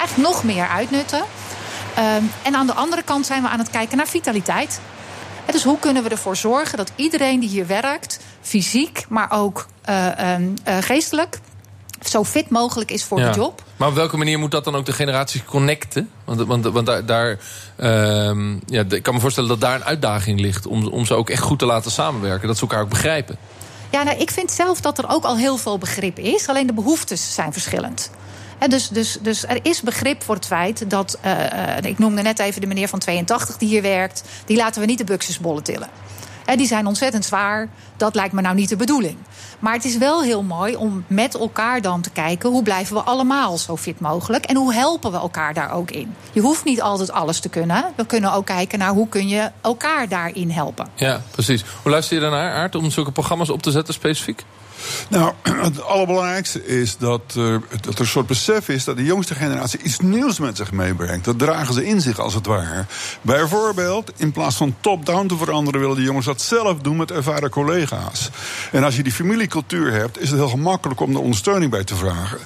echt 0.02 0.16
nog 0.16 0.44
meer 0.44 0.68
uitnutten? 0.68 1.22
Uh, 1.98 2.14
en 2.42 2.54
aan 2.54 2.66
de 2.66 2.72
andere 2.72 3.02
kant 3.02 3.26
zijn 3.26 3.42
we 3.42 3.48
aan 3.48 3.58
het 3.58 3.70
kijken 3.70 3.96
naar 3.96 4.08
vitaliteit. 4.08 4.80
dus 5.52 5.64
hoe 5.64 5.78
kunnen 5.78 6.02
we 6.02 6.08
ervoor 6.08 6.36
zorgen 6.36 6.76
dat 6.76 6.92
iedereen 6.96 7.40
die 7.40 7.48
hier 7.48 7.66
werkt, 7.66 8.20
fysiek, 8.40 9.04
maar 9.08 9.30
ook 9.30 9.66
uh, 9.88 10.34
geestelijk, 10.80 11.38
zo 12.08 12.24
fit 12.24 12.50
mogelijk 12.50 12.90
is 12.90 13.04
voor 13.04 13.18
de 13.18 13.30
job. 13.34 13.62
Maar 13.76 13.88
op 13.88 13.94
welke 13.94 14.16
manier 14.16 14.38
moet 14.38 14.50
dat 14.50 14.64
dan 14.64 14.74
ook 14.74 14.86
de 14.86 14.92
generaties 14.92 15.44
connecten? 15.44 16.10
Want, 16.24 16.40
want, 16.40 16.64
want 16.64 16.86
daar, 16.86 17.06
daar 17.06 17.38
uh, 17.76 18.56
ja, 18.66 18.84
ik 18.88 19.02
kan 19.02 19.14
me 19.14 19.20
voorstellen 19.20 19.48
dat 19.48 19.60
daar 19.60 19.74
een 19.74 19.84
uitdaging 19.84 20.40
ligt... 20.40 20.66
Om, 20.66 20.86
om 20.86 21.04
ze 21.04 21.14
ook 21.14 21.30
echt 21.30 21.42
goed 21.42 21.58
te 21.58 21.66
laten 21.66 21.90
samenwerken. 21.90 22.46
Dat 22.46 22.56
ze 22.56 22.62
elkaar 22.62 22.82
ook 22.82 22.88
begrijpen. 22.88 23.36
Ja, 23.90 24.02
nou, 24.02 24.18
ik 24.18 24.30
vind 24.30 24.50
zelf 24.50 24.80
dat 24.80 24.98
er 24.98 25.08
ook 25.08 25.24
al 25.24 25.36
heel 25.36 25.56
veel 25.56 25.78
begrip 25.78 26.18
is. 26.18 26.48
Alleen 26.48 26.66
de 26.66 26.72
behoeftes 26.72 27.34
zijn 27.34 27.52
verschillend. 27.52 28.10
dus, 28.68 28.88
dus, 28.88 29.18
dus 29.20 29.46
er 29.46 29.58
is 29.62 29.80
begrip 29.80 30.22
voor 30.22 30.34
het 30.34 30.46
feit 30.46 30.90
dat... 30.90 31.18
Uh, 31.24 31.32
ik 31.82 31.98
noemde 31.98 32.22
net 32.22 32.38
even 32.38 32.60
de 32.60 32.66
meneer 32.66 32.88
van 32.88 32.98
82 32.98 33.56
die 33.56 33.68
hier 33.68 33.82
werkt... 33.82 34.22
die 34.44 34.56
laten 34.56 34.80
we 34.80 34.86
niet 34.86 34.98
de 34.98 35.04
buxusbollen 35.04 35.62
tillen. 35.62 35.88
Die 36.54 36.66
zijn 36.66 36.86
ontzettend 36.86 37.24
zwaar. 37.24 37.68
Dat 37.96 38.14
lijkt 38.14 38.32
me 38.32 38.40
nou 38.40 38.54
niet 38.54 38.68
de 38.68 38.76
bedoeling. 38.76 39.16
Maar 39.58 39.72
het 39.72 39.84
is 39.84 39.96
wel 39.98 40.22
heel 40.22 40.42
mooi 40.42 40.76
om 40.76 41.04
met 41.06 41.34
elkaar 41.34 41.80
dan 41.80 42.00
te 42.00 42.10
kijken... 42.10 42.50
hoe 42.50 42.62
blijven 42.62 42.94
we 42.94 43.02
allemaal 43.02 43.58
zo 43.58 43.76
fit 43.76 44.00
mogelijk 44.00 44.44
en 44.44 44.56
hoe 44.56 44.74
helpen 44.74 45.12
we 45.12 45.18
elkaar 45.18 45.54
daar 45.54 45.72
ook 45.72 45.90
in. 45.90 46.14
Je 46.32 46.40
hoeft 46.40 46.64
niet 46.64 46.82
altijd 46.82 47.12
alles 47.12 47.40
te 47.40 47.48
kunnen. 47.48 47.84
We 47.96 48.06
kunnen 48.06 48.32
ook 48.32 48.46
kijken 48.46 48.78
naar 48.78 48.92
hoe 48.92 49.08
kun 49.08 49.28
je 49.28 49.50
elkaar 49.60 50.08
daarin 50.08 50.50
helpen. 50.50 50.88
Ja, 50.94 51.20
precies. 51.30 51.64
Hoe 51.82 51.90
luister 51.90 52.16
je 52.16 52.22
daarnaar, 52.22 52.54
Aard, 52.54 52.74
om 52.74 52.90
zulke 52.90 53.12
programma's 53.12 53.50
op 53.50 53.62
te 53.62 53.70
zetten 53.70 53.94
specifiek? 53.94 54.44
Nou, 55.08 55.32
het 55.68 55.82
allerbelangrijkste 55.82 56.66
is 56.66 56.96
dat, 56.96 57.34
uh, 57.36 57.56
dat 57.80 57.94
er 57.94 58.00
een 58.00 58.06
soort 58.06 58.26
besef 58.26 58.68
is 58.68 58.84
dat 58.84 58.96
de 58.96 59.04
jongste 59.04 59.34
generatie 59.34 59.80
iets 59.82 59.98
nieuws 59.98 60.38
met 60.38 60.56
zich 60.56 60.72
meebrengt. 60.72 61.24
Dat 61.24 61.38
dragen 61.38 61.74
ze 61.74 61.86
in 61.86 62.00
zich 62.00 62.18
als 62.18 62.34
het 62.34 62.46
ware. 62.46 62.84
Bijvoorbeeld, 63.20 64.12
in 64.16 64.32
plaats 64.32 64.56
van 64.56 64.76
top-down 64.80 65.26
te 65.26 65.36
veranderen, 65.36 65.80
willen 65.80 65.96
de 65.96 66.02
jongens 66.02 66.26
dat 66.26 66.40
zelf 66.40 66.78
doen 66.78 66.96
met 66.96 67.10
ervaren 67.10 67.50
collega's. 67.50 68.30
En 68.72 68.84
als 68.84 68.96
je 68.96 69.02
die 69.02 69.12
familiecultuur 69.12 69.92
hebt, 69.92 70.20
is 70.20 70.30
het 70.30 70.38
heel 70.38 70.48
gemakkelijk 70.48 71.00
om 71.00 71.14
er 71.14 71.20
ondersteuning 71.20 71.70
bij 71.70 71.84
te 71.84 71.96
vragen. 71.96 72.38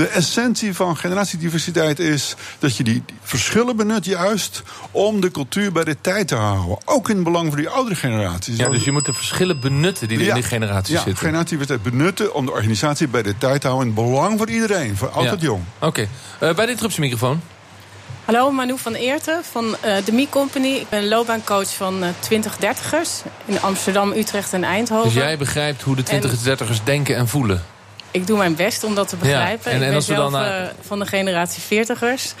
De 0.00 0.08
essentie 0.08 0.74
van 0.74 0.96
generatiediversiteit 0.96 1.98
is 1.98 2.34
dat 2.58 2.76
je 2.76 2.82
die 2.82 3.02
verschillen 3.22 3.76
benut 3.76 4.04
juist 4.04 4.62
om 4.90 5.20
de 5.20 5.30
cultuur 5.30 5.72
bij 5.72 5.84
de 5.84 5.96
tijd 6.00 6.28
te 6.28 6.34
houden. 6.34 6.78
Ook 6.84 7.08
in 7.08 7.14
het 7.14 7.24
belang 7.24 7.48
van 7.48 7.56
die 7.56 7.68
oudere 7.68 7.94
generaties. 7.94 8.56
Ja, 8.56 8.68
dus 8.68 8.84
je 8.84 8.92
moet 8.92 9.06
de 9.06 9.12
verschillen 9.12 9.60
benutten 9.60 10.08
die 10.08 10.18
in 10.18 10.34
die 10.34 10.42
generaties 10.42 10.94
ja, 10.94 11.02
zitten. 11.02 11.16
generatiediversiteit 11.16 11.94
benutten 11.94 12.34
om 12.34 12.46
de 12.46 12.52
organisatie 12.52 13.08
bij 13.08 13.22
de 13.22 13.38
tijd 13.38 13.60
te 13.60 13.66
houden. 13.66 13.88
In 13.88 13.96
het 13.96 14.04
belang 14.04 14.38
van 14.38 14.48
iedereen, 14.48 14.96
voor 14.96 15.08
oud 15.08 15.28
tot 15.28 15.40
jong. 15.40 15.62
Oké, 15.78 15.86
okay. 15.86 16.04
uh, 16.04 16.54
bij 16.54 16.64
de 16.64 16.70
interruptiemicrofoon. 16.70 17.40
Hallo, 18.24 18.50
Manu 18.50 18.78
van 18.78 18.94
Eerten 18.94 19.44
van 19.50 19.64
uh, 19.64 19.96
de 20.04 20.12
Mi 20.12 20.28
Company. 20.28 20.68
Ik 20.68 20.88
ben 20.88 21.08
loopbaancoach 21.08 21.74
van 21.74 22.04
uh, 22.04 22.08
20-30ers 22.08 23.30
in 23.44 23.60
Amsterdam, 23.60 24.12
Utrecht 24.12 24.52
en 24.52 24.64
Eindhoven. 24.64 25.04
Dus 25.04 25.22
jij 25.22 25.38
begrijpt 25.38 25.82
hoe 25.82 25.96
de 25.96 26.04
20-30ers 26.04 26.84
denken 26.84 27.16
en 27.16 27.28
voelen? 27.28 27.64
Ik 28.10 28.26
doe 28.26 28.38
mijn 28.38 28.54
best 28.54 28.84
om 28.84 28.94
dat 28.94 29.08
te 29.08 29.16
begrijpen. 29.16 29.72
en, 29.72 29.76
en 29.76 29.86
ik 29.86 29.92
ben 29.92 30.02
zelf 30.02 30.32
dan, 30.32 30.42
uh, 30.42 30.62
van 30.80 30.98
de 30.98 31.06
generatie 31.06 31.62
veertigers. 31.62 32.34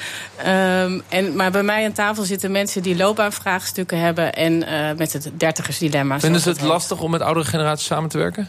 Um, 0.46 1.02
en, 1.08 1.36
maar 1.36 1.50
bij 1.50 1.62
mij 1.62 1.84
aan 1.84 1.92
tafel 1.92 2.22
zitten 2.22 2.50
mensen 2.50 2.82
die 2.82 2.96
loopbaanvraagstukken 2.96 3.98
hebben... 3.98 4.34
en 4.34 4.52
uh, 4.52 4.92
met 4.96 5.12
het 5.12 5.30
dertigersdilemma. 5.34 6.20
Vinden 6.20 6.40
ze 6.40 6.48
het 6.48 6.60
lastig 6.60 7.00
om 7.00 7.10
met 7.10 7.20
oudere 7.20 7.46
generaties 7.46 7.86
samen 7.86 8.10
te 8.10 8.18
werken? 8.18 8.48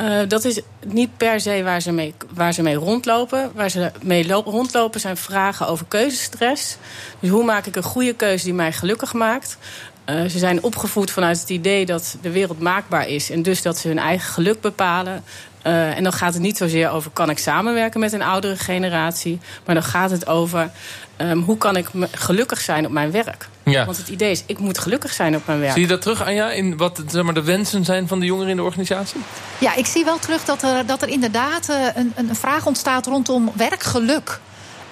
Uh, 0.00 0.18
dat 0.28 0.44
is 0.44 0.60
niet 0.86 1.16
per 1.16 1.40
se 1.40 1.62
waar 1.62 1.80
ze, 1.80 1.92
mee, 1.92 2.14
waar 2.34 2.52
ze 2.52 2.62
mee 2.62 2.74
rondlopen. 2.74 3.50
Waar 3.54 3.68
ze 3.68 3.90
mee 4.02 4.32
rondlopen 4.32 5.00
zijn 5.00 5.16
vragen 5.16 5.66
over 5.68 5.86
keuzestress. 5.88 6.76
Dus 7.20 7.30
hoe 7.30 7.44
maak 7.44 7.66
ik 7.66 7.76
een 7.76 7.82
goede 7.82 8.14
keuze 8.14 8.44
die 8.44 8.54
mij 8.54 8.72
gelukkig 8.72 9.12
maakt? 9.12 9.58
Uh, 10.06 10.22
ze 10.22 10.38
zijn 10.38 10.62
opgevoed 10.62 11.10
vanuit 11.10 11.40
het 11.40 11.50
idee 11.50 11.86
dat 11.86 12.16
de 12.22 12.30
wereld 12.30 12.60
maakbaar 12.60 13.08
is. 13.08 13.30
En 13.30 13.42
dus 13.42 13.62
dat 13.62 13.78
ze 13.78 13.88
hun 13.88 13.98
eigen 13.98 14.32
geluk 14.32 14.60
bepalen. 14.60 15.24
Uh, 15.66 15.96
en 15.96 16.02
dan 16.02 16.12
gaat 16.12 16.32
het 16.32 16.42
niet 16.42 16.56
zozeer 16.56 16.90
over 16.90 17.10
kan 17.10 17.30
ik 17.30 17.38
samenwerken 17.38 18.00
met 18.00 18.12
een 18.12 18.22
oudere 18.22 18.56
generatie. 18.56 19.40
Maar 19.64 19.74
dan 19.74 19.84
gaat 19.84 20.10
het 20.10 20.26
over 20.26 20.70
um, 21.16 21.42
hoe 21.42 21.58
kan 21.58 21.76
ik 21.76 21.86
gelukkig 22.10 22.60
zijn 22.60 22.86
op 22.86 22.92
mijn 22.92 23.10
werk. 23.10 23.48
Ja. 23.62 23.84
Want 23.84 23.96
het 23.96 24.08
idee 24.08 24.30
is, 24.30 24.42
ik 24.46 24.58
moet 24.58 24.78
gelukkig 24.78 25.12
zijn 25.12 25.36
op 25.36 25.46
mijn 25.46 25.60
werk. 25.60 25.72
Zie 25.72 25.82
je 25.82 25.88
dat 25.88 26.02
terug, 26.02 26.24
Anja, 26.24 26.50
in 26.50 26.76
wat 26.76 27.02
zeg 27.08 27.22
maar, 27.22 27.34
de 27.34 27.42
wensen 27.42 27.84
zijn 27.84 28.08
van 28.08 28.20
de 28.20 28.26
jongeren 28.26 28.50
in 28.50 28.56
de 28.56 28.62
organisatie? 28.62 29.20
Ja, 29.58 29.74
ik 29.74 29.86
zie 29.86 30.04
wel 30.04 30.18
terug 30.18 30.44
dat 30.44 30.62
er, 30.62 30.86
dat 30.86 31.02
er 31.02 31.08
inderdaad 31.08 31.68
uh, 31.70 31.76
een, 31.94 32.12
een 32.16 32.36
vraag 32.36 32.66
ontstaat 32.66 33.06
rondom 33.06 33.52
werkgeluk. 33.56 34.40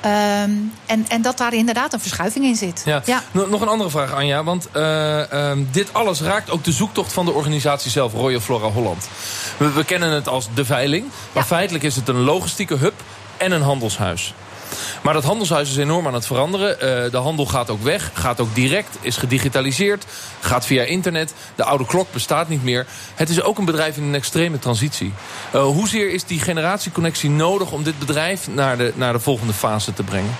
Um, 0.05 0.73
en, 0.87 1.05
en 1.09 1.23
dat 1.23 1.39
daar 1.39 1.55
inderdaad 1.55 1.93
een 1.93 2.01
verschuiving 2.01 2.45
in 2.45 2.57
zit. 2.57 2.83
Ja. 2.85 3.03
ja. 3.05 3.23
Nog 3.33 3.61
een 3.61 3.69
andere 3.69 3.91
vraag, 3.91 4.13
Anja. 4.13 4.45
Want 4.45 4.69
uh, 4.77 5.51
um, 5.51 5.69
dit 5.73 5.95
alles 5.95 6.21
raakt 6.21 6.51
ook 6.51 6.65
de 6.65 6.73
zoektocht 6.73 7.13
van 7.13 7.25
de 7.25 7.33
organisatie 7.33 7.91
zelf, 7.91 8.13
Royal 8.13 8.41
Flora 8.41 8.69
Holland. 8.69 9.09
We, 9.57 9.73
we 9.73 9.85
kennen 9.85 10.11
het 10.11 10.29
als 10.29 10.49
de 10.55 10.65
veiling. 10.65 11.05
Maar 11.33 11.43
ja. 11.43 11.49
feitelijk 11.49 11.85
is 11.85 11.97
het 11.97 12.09
een 12.09 12.21
logistieke 12.21 12.75
hub 12.75 12.95
en 13.37 13.53
een 13.53 13.63
handelshuis. 13.63 14.35
Maar 15.03 15.15
dat 15.15 15.25
handelshuis 15.25 15.71
is 15.71 15.77
enorm 15.77 16.07
aan 16.07 16.15
het 16.15 16.27
veranderen. 16.27 16.71
Uh, 16.71 17.11
de 17.11 17.17
handel 17.17 17.47
gaat 17.47 17.71
ook 17.71 17.83
weg, 17.83 18.11
gaat 18.15 18.41
ook 18.41 18.55
direct, 18.55 18.97
is 19.01 19.17
gedigitaliseerd, 19.17 20.05
gaat 20.41 20.67
via 20.67 20.83
internet. 20.83 21.35
De 21.55 21.65
oude 21.65 21.87
klok 21.87 22.13
bestaat 22.13 22.49
niet 22.49 22.65
meer. 22.65 22.87
Het 23.15 23.29
is 23.29 23.43
ook 23.43 23.59
een 23.59 23.65
bedrijf 23.65 23.97
in 23.97 24.03
een 24.03 24.15
extreme 24.15 24.59
transitie. 24.59 25.13
Uh, 25.55 25.63
hoezeer 25.63 26.11
is 26.11 26.25
die 26.25 26.41
generatieconnectie 26.41 27.31
nodig 27.31 27.73
om 27.73 27.83
dit 27.83 27.99
bedrijf 27.99 28.49
naar 28.49 28.77
de, 28.77 28.93
naar 28.95 29.13
de 29.13 29.21
volgende 29.21 29.53
fase 29.53 29.93
te 29.93 30.03
brengen? 30.03 30.37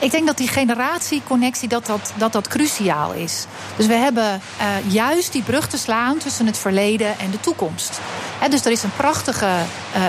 Ik 0.00 0.10
denk 0.10 0.26
dat 0.26 0.36
die 0.36 0.48
generatieconnectie 0.48 1.68
dat 1.68 1.86
dat, 2.16 2.32
dat, 2.32 2.48
cruciaal 2.48 3.12
is. 3.12 3.46
Dus 3.76 3.86
we 3.86 3.94
hebben 3.94 4.24
uh, 4.60 4.92
juist 4.92 5.32
die 5.32 5.42
brug 5.42 5.68
te 5.68 5.78
slaan 5.78 6.18
tussen 6.18 6.46
het 6.46 6.58
verleden 6.58 7.18
en 7.18 7.30
de 7.30 7.40
toekomst. 7.40 8.00
Dus 8.50 8.64
er 8.64 8.72
is 8.72 8.82
een 8.82 8.96
prachtige, 8.96 9.48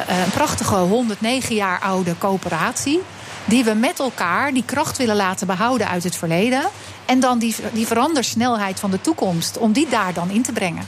een 0.07 0.31
prachtige 0.33 0.75
109 0.75 1.55
jaar 1.55 1.79
oude 1.79 2.17
coöperatie 2.17 3.01
die 3.45 3.63
we 3.63 3.73
met 3.73 3.99
elkaar 3.99 4.53
die 4.53 4.63
kracht 4.65 4.97
willen 4.97 5.15
laten 5.15 5.47
behouden 5.47 5.87
uit 5.87 6.03
het 6.03 6.15
verleden. 6.15 6.63
En 7.05 7.19
dan 7.19 7.39
die, 7.39 7.55
die 7.73 7.87
verandersnelheid 7.87 8.79
van 8.79 8.91
de 8.91 9.01
toekomst, 9.01 9.57
om 9.57 9.71
die 9.71 9.89
daar 9.89 10.13
dan 10.13 10.29
in 10.29 10.41
te 10.41 10.51
brengen. 10.51 10.87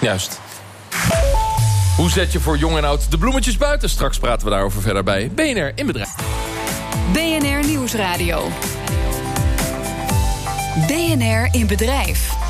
Juist. 0.00 0.40
Hoe 1.96 2.10
zet 2.10 2.32
je 2.32 2.40
voor 2.40 2.56
jong 2.56 2.76
en 2.76 2.84
oud 2.84 3.10
de 3.10 3.18
bloemetjes 3.18 3.56
buiten? 3.56 3.90
Straks 3.90 4.18
praten 4.18 4.44
we 4.44 4.52
daarover 4.52 4.82
verder 4.82 5.04
bij 5.04 5.30
BNR 5.34 5.72
in 5.74 5.86
Bedrijf. 5.86 6.14
BNR 7.12 7.66
Nieuwsradio. 7.66 8.48
BNR 10.86 11.48
in 11.50 11.66
Bedrijf. 11.66 12.41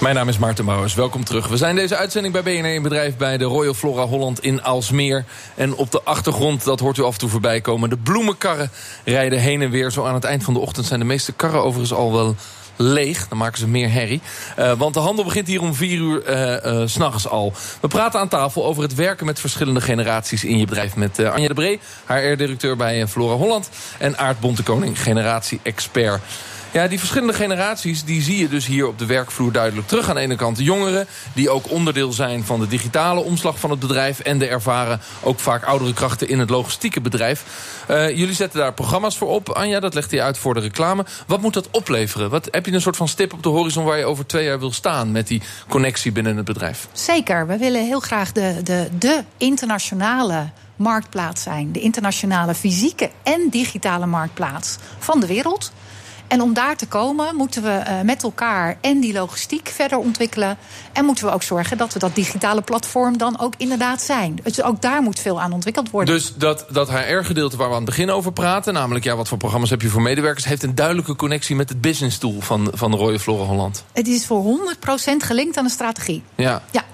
Mijn 0.00 0.14
naam 0.14 0.28
is 0.28 0.38
Maarten 0.38 0.64
Bouwers, 0.64 0.94
welkom 0.94 1.24
terug. 1.24 1.48
We 1.48 1.56
zijn 1.56 1.76
deze 1.76 1.96
uitzending 1.96 2.34
bij 2.34 2.42
BNR 2.42 2.74
in 2.74 2.82
bedrijf 2.82 3.16
bij 3.16 3.38
de 3.38 3.44
Royal 3.44 3.74
Flora 3.74 4.04
Holland 4.04 4.40
in 4.40 4.62
Alsmeer. 4.62 5.24
En 5.54 5.74
op 5.74 5.90
de 5.90 6.02
achtergrond, 6.02 6.64
dat 6.64 6.80
hoort 6.80 6.98
u 6.98 7.02
af 7.02 7.12
en 7.12 7.18
toe 7.18 7.28
voorbij 7.28 7.60
komen... 7.60 7.90
de 7.90 7.96
bloemenkarren 7.96 8.70
rijden 9.04 9.38
heen 9.38 9.62
en 9.62 9.70
weer. 9.70 9.90
Zo 9.90 10.04
aan 10.04 10.14
het 10.14 10.24
eind 10.24 10.44
van 10.44 10.54
de 10.54 10.60
ochtend 10.60 10.86
zijn 10.86 11.00
de 11.00 11.06
meeste 11.06 11.32
karren 11.32 11.62
overigens 11.62 11.98
al 11.98 12.12
wel 12.12 12.34
leeg. 12.76 13.28
Dan 13.28 13.38
maken 13.38 13.58
ze 13.58 13.68
meer 13.68 13.90
herrie. 13.90 14.20
Uh, 14.58 14.72
want 14.72 14.94
de 14.94 15.00
handel 15.00 15.24
begint 15.24 15.46
hier 15.46 15.60
om 15.60 15.74
vier 15.74 15.98
uur 15.98 16.28
uh, 16.28 16.80
uh, 16.80 16.86
s'nachts 16.86 17.28
al. 17.28 17.52
We 17.80 17.88
praten 17.88 18.20
aan 18.20 18.28
tafel 18.28 18.64
over 18.64 18.82
het 18.82 18.94
werken 18.94 19.26
met 19.26 19.40
verschillende 19.40 19.80
generaties 19.80 20.44
in 20.44 20.58
je 20.58 20.66
bedrijf. 20.66 20.96
Met 20.96 21.24
Anja 21.24 21.48
de 21.48 21.54
Bree, 21.54 21.80
HR-directeur 22.06 22.76
bij 22.76 23.06
Flora 23.06 23.34
Holland. 23.34 23.68
En 23.98 24.18
Aart 24.18 24.40
Bontekoning, 24.40 25.02
generatie-expert. 25.02 26.20
Ja, 26.72 26.88
die 26.88 26.98
verschillende 26.98 27.32
generaties 27.32 28.04
die 28.04 28.22
zie 28.22 28.38
je 28.38 28.48
dus 28.48 28.66
hier 28.66 28.86
op 28.86 28.98
de 28.98 29.06
werkvloer 29.06 29.52
duidelijk 29.52 29.88
terug. 29.88 30.08
Aan 30.08 30.14
de 30.14 30.20
ene 30.20 30.36
kant 30.36 30.56
de 30.56 30.62
jongeren, 30.62 31.06
die 31.32 31.50
ook 31.50 31.70
onderdeel 31.70 32.12
zijn 32.12 32.44
van 32.44 32.60
de 32.60 32.66
digitale 32.66 33.20
omslag 33.20 33.58
van 33.58 33.70
het 33.70 33.78
bedrijf. 33.78 34.20
En 34.20 34.38
de 34.38 34.46
ervaren 34.46 35.00
ook 35.22 35.38
vaak 35.38 35.64
oudere 35.64 35.92
krachten 35.92 36.28
in 36.28 36.38
het 36.38 36.50
logistieke 36.50 37.00
bedrijf. 37.00 37.44
Uh, 37.90 38.08
jullie 38.08 38.34
zetten 38.34 38.60
daar 38.60 38.72
programma's 38.72 39.18
voor 39.18 39.28
op. 39.28 39.48
Anja, 39.48 39.80
dat 39.80 39.94
legt 39.94 40.10
hij 40.10 40.22
uit 40.22 40.38
voor 40.38 40.54
de 40.54 40.60
reclame. 40.60 41.04
Wat 41.26 41.40
moet 41.40 41.54
dat 41.54 41.70
opleveren? 41.70 42.30
Wat, 42.30 42.48
heb 42.50 42.66
je 42.66 42.72
een 42.72 42.80
soort 42.80 42.96
van 42.96 43.08
stip 43.08 43.32
op 43.32 43.42
de 43.42 43.48
horizon 43.48 43.84
waar 43.84 43.98
je 43.98 44.04
over 44.04 44.26
twee 44.26 44.44
jaar 44.44 44.58
wil 44.58 44.72
staan... 44.72 45.12
met 45.12 45.26
die 45.26 45.42
connectie 45.68 46.12
binnen 46.12 46.36
het 46.36 46.44
bedrijf? 46.44 46.88
Zeker. 46.92 47.46
We 47.46 47.58
willen 47.58 47.84
heel 47.84 48.00
graag 48.00 48.32
de, 48.32 48.60
de, 48.64 48.88
de 48.98 49.24
internationale 49.36 50.50
marktplaats 50.76 51.42
zijn. 51.42 51.72
De 51.72 51.80
internationale 51.80 52.54
fysieke 52.54 53.10
en 53.22 53.48
digitale 53.50 54.06
marktplaats 54.06 54.76
van 54.98 55.20
de 55.20 55.26
wereld. 55.26 55.72
En 56.30 56.40
om 56.40 56.54
daar 56.54 56.76
te 56.76 56.86
komen 56.86 57.36
moeten 57.36 57.62
we 57.62 57.82
uh, 57.88 58.00
met 58.00 58.22
elkaar 58.22 58.76
en 58.80 59.00
die 59.00 59.12
logistiek 59.12 59.68
verder 59.68 59.98
ontwikkelen. 59.98 60.58
En 60.92 61.04
moeten 61.04 61.24
we 61.24 61.32
ook 61.32 61.42
zorgen 61.42 61.76
dat 61.78 61.92
we 61.92 61.98
dat 61.98 62.14
digitale 62.14 62.62
platform 62.62 63.18
dan 63.18 63.40
ook 63.40 63.54
inderdaad 63.56 64.02
zijn. 64.02 64.38
Dus 64.42 64.62
ook 64.62 64.82
daar 64.82 65.02
moet 65.02 65.20
veel 65.20 65.40
aan 65.40 65.52
ontwikkeld 65.52 65.90
worden. 65.90 66.14
Dus 66.14 66.34
dat, 66.34 66.66
dat 66.70 66.90
HR-gedeelte 66.90 67.56
waar 67.56 67.68
we 67.68 67.74
aan 67.74 67.80
het 67.80 67.90
begin 67.90 68.10
over 68.10 68.32
praten... 68.32 68.74
namelijk 68.74 69.04
ja, 69.04 69.16
wat 69.16 69.28
voor 69.28 69.38
programma's 69.38 69.70
heb 69.70 69.82
je 69.82 69.88
voor 69.88 70.02
medewerkers... 70.02 70.44
heeft 70.44 70.62
een 70.62 70.74
duidelijke 70.74 71.16
connectie 71.16 71.56
met 71.56 71.68
het 71.68 71.80
business 71.80 72.18
tool 72.18 72.40
van, 72.40 72.70
van 72.74 72.90
de 72.90 72.96
Royal 72.96 73.18
Flora 73.18 73.44
Holland. 73.44 73.84
Het 73.92 74.08
is 74.08 74.26
voor 74.26 74.58
100% 74.76 74.76
gelinkt 75.18 75.56
aan 75.56 75.64
de 75.64 75.70
strategie. 75.70 76.22
Ja. 76.34 76.62
ja. 76.70 76.84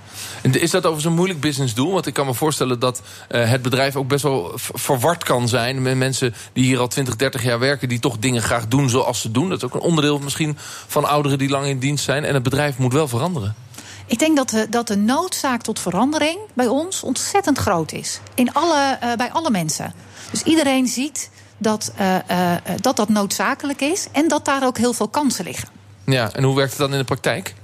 Is 0.55 0.71
dat 0.71 0.81
overigens 0.81 1.05
een 1.05 1.15
moeilijk 1.15 1.41
businessdoel? 1.41 1.93
Want 1.93 2.07
ik 2.07 2.15
kan 2.15 2.27
me 2.27 2.35
voorstellen 2.35 2.79
dat 2.79 3.03
uh, 3.31 3.51
het 3.51 3.63
bedrijf 3.63 3.97
ook 3.97 4.09
best 4.09 4.23
wel 4.23 4.53
verward 4.55 5.25
kan 5.25 5.49
zijn... 5.49 5.83
met 5.83 5.97
mensen 5.97 6.35
die 6.53 6.65
hier 6.65 6.79
al 6.79 6.89
20, 6.89 7.17
30 7.17 7.43
jaar 7.43 7.59
werken... 7.59 7.89
die 7.89 7.99
toch 7.99 8.19
dingen 8.19 8.43
graag 8.43 8.69
doen 8.69 8.89
zoals 8.89 9.21
ze 9.21 9.31
doen. 9.31 9.49
Dat 9.49 9.59
is 9.59 9.65
ook 9.65 9.75
een 9.75 9.81
onderdeel 9.81 10.19
misschien 10.19 10.57
van 10.87 11.05
ouderen 11.05 11.39
die 11.39 11.49
lang 11.49 11.67
in 11.67 11.79
dienst 11.79 12.05
zijn. 12.05 12.25
En 12.25 12.35
het 12.35 12.43
bedrijf 12.43 12.79
moet 12.79 12.93
wel 12.93 13.09
veranderen. 13.09 13.55
Ik 14.07 14.19
denk 14.19 14.37
dat 14.37 14.49
de, 14.49 14.67
dat 14.71 14.87
de 14.87 14.97
noodzaak 14.97 15.63
tot 15.63 15.81
verandering 15.81 16.39
bij 16.55 16.67
ons 16.67 17.03
ontzettend 17.03 17.59
groot 17.59 17.93
is. 17.93 18.21
In 18.35 18.53
alle, 18.53 18.99
uh, 19.03 19.15
bij 19.15 19.31
alle 19.31 19.51
mensen. 19.51 19.95
Dus 20.31 20.43
iedereen 20.43 20.87
ziet 20.87 21.31
dat, 21.59 21.93
uh, 22.01 22.55
dat 22.81 22.97
dat 22.97 23.09
noodzakelijk 23.09 23.81
is... 23.81 24.07
en 24.13 24.29
dat 24.29 24.45
daar 24.45 24.67
ook 24.67 24.79
heel 24.79 24.93
veel 24.93 25.09
kansen 25.09 25.45
liggen. 25.45 25.69
Ja, 26.05 26.33
en 26.33 26.43
hoe 26.43 26.57
werkt 26.57 26.71
het 26.71 26.81
dan 26.81 26.93
in 26.93 26.99
de 26.99 27.05
praktijk? 27.05 27.55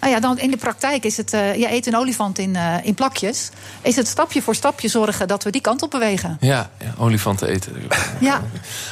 Nou 0.00 0.12
ja, 0.12 0.20
dan 0.20 0.38
in 0.38 0.50
de 0.50 0.56
praktijk 0.56 1.04
is 1.04 1.16
het, 1.16 1.32
uh, 1.34 1.54
je 1.54 1.72
eet 1.72 1.86
een 1.86 1.96
olifant 1.96 2.38
in, 2.38 2.54
uh, 2.54 2.74
in 2.82 2.94
plakjes. 2.94 3.50
Is 3.82 3.96
het 3.96 4.08
stapje 4.08 4.42
voor 4.42 4.54
stapje 4.54 4.88
zorgen 4.88 5.28
dat 5.28 5.44
we 5.44 5.50
die 5.50 5.60
kant 5.60 5.82
op 5.82 5.90
bewegen. 5.90 6.36
Ja, 6.40 6.70
ja 6.78 6.94
olifanten 6.98 7.48
eten. 7.48 7.72
ja. 8.20 8.42